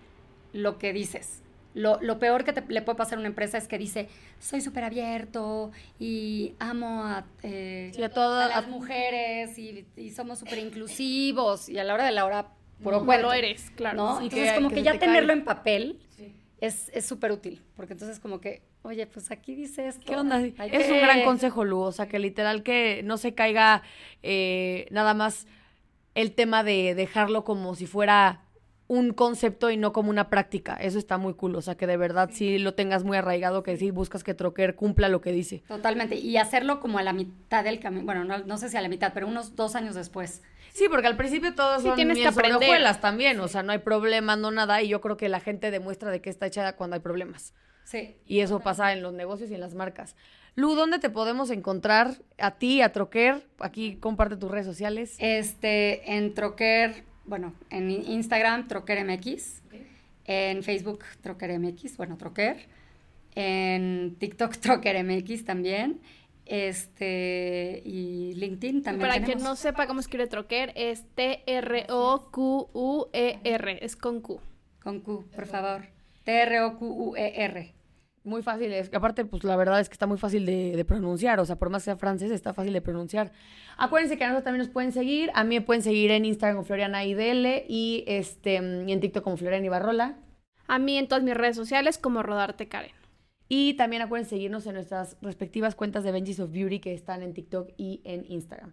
[0.52, 1.41] lo que dices.
[1.74, 4.08] Lo, lo peor que te- le puede pasar a una empresa es que dice,
[4.38, 9.86] soy súper abierto y amo a, eh, Sí, a todas- a las a- mujeres y,
[9.96, 12.48] y somos súper inclusivos y a la hora de la hora,
[12.82, 13.96] puro No cuento, lo eres, claro.
[13.96, 14.18] ¿no?
[14.18, 15.38] Sí, entonces, que- como que ya te tenerlo cae.
[15.38, 16.00] en papel
[16.60, 20.04] es es súper útil, porque entonces como que, oye, pues aquí dice esto.
[20.06, 20.36] ¿Qué onda?
[20.36, 21.80] hay Es un que- gran consejo, Lu.
[21.80, 23.82] O sea, que literal que no se caiga
[24.22, 25.46] eh, nada más
[26.14, 28.42] el tema de dejarlo como si fuera
[28.92, 30.74] un concepto y no como una práctica.
[30.74, 31.56] Eso está muy cool.
[31.56, 34.74] O sea, que de verdad sí, lo tengas muy arraigado, que sí buscas que Troquer
[34.74, 35.62] cumpla lo que dice.
[35.66, 38.82] Totalmente, y hacerlo como a la mitad del camino, bueno, no, no sé si a
[38.82, 40.42] la mitad, pero unos dos años después.
[40.74, 42.60] Sí, porque al principio todos Sí, son tienes que aprender.
[43.00, 43.40] también.
[43.40, 44.82] O sea, no hay problema, no nada.
[44.82, 47.54] Y yo creo que la gente demuestra de qué está hecha cuando hay problemas.
[47.84, 48.16] Sí.
[48.26, 50.16] Y eso pasa en los negocios y en las marcas.
[50.54, 52.10] Lu, ¿dónde te podemos encontrar?
[52.38, 53.42] A ti, a Troquer.
[53.58, 55.16] Aquí comparte tus redes sociales.
[55.18, 59.62] Este, en Troquer, bueno, en Instagram, Troquer MX,
[60.26, 62.68] en Facebook, Troquer MX, bueno, Troquer,
[63.34, 66.02] en TikTok, Troquer MX también,
[66.44, 71.88] este, y LinkedIn también Para quien no sepa cómo escribe troquer, es T-R-O-Q-U-E-R.
[73.82, 74.38] Es con Q.
[74.82, 75.86] Con Q, por favor.
[76.24, 77.72] T-R-O-Q-U-E-R.
[78.24, 78.72] Muy fácil.
[78.72, 81.40] Es aparte, pues la verdad es que está muy fácil de, de pronunciar.
[81.40, 83.32] O sea, por más que sea francés, está fácil de pronunciar.
[83.76, 85.30] Acuérdense que a nosotros también nos pueden seguir.
[85.34, 89.24] A mí me pueden seguir en Instagram como Floriana IDL y, este, y en TikTok
[89.24, 90.16] como Floriana Ibarrola.
[90.68, 92.92] A mí en todas mis redes sociales como Rodarte Karen.
[93.48, 97.34] Y también acuérdense seguirnos en nuestras respectivas cuentas de Benji's of Beauty que están en
[97.34, 98.72] TikTok y en Instagram.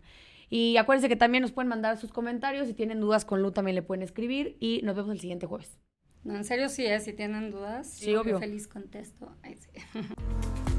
[0.50, 2.68] Y acuérdense que también nos pueden mandar sus comentarios.
[2.68, 4.58] Si tienen dudas con Lu, también le pueden escribir.
[4.60, 5.80] Y nos vemos el siguiente jueves.
[6.24, 6.99] No, en serio sí, ¿eh?
[6.99, 8.39] si tienen dudas, Sí, obvio.
[8.39, 9.36] feliz contesto.
[9.41, 9.70] Ay, sí.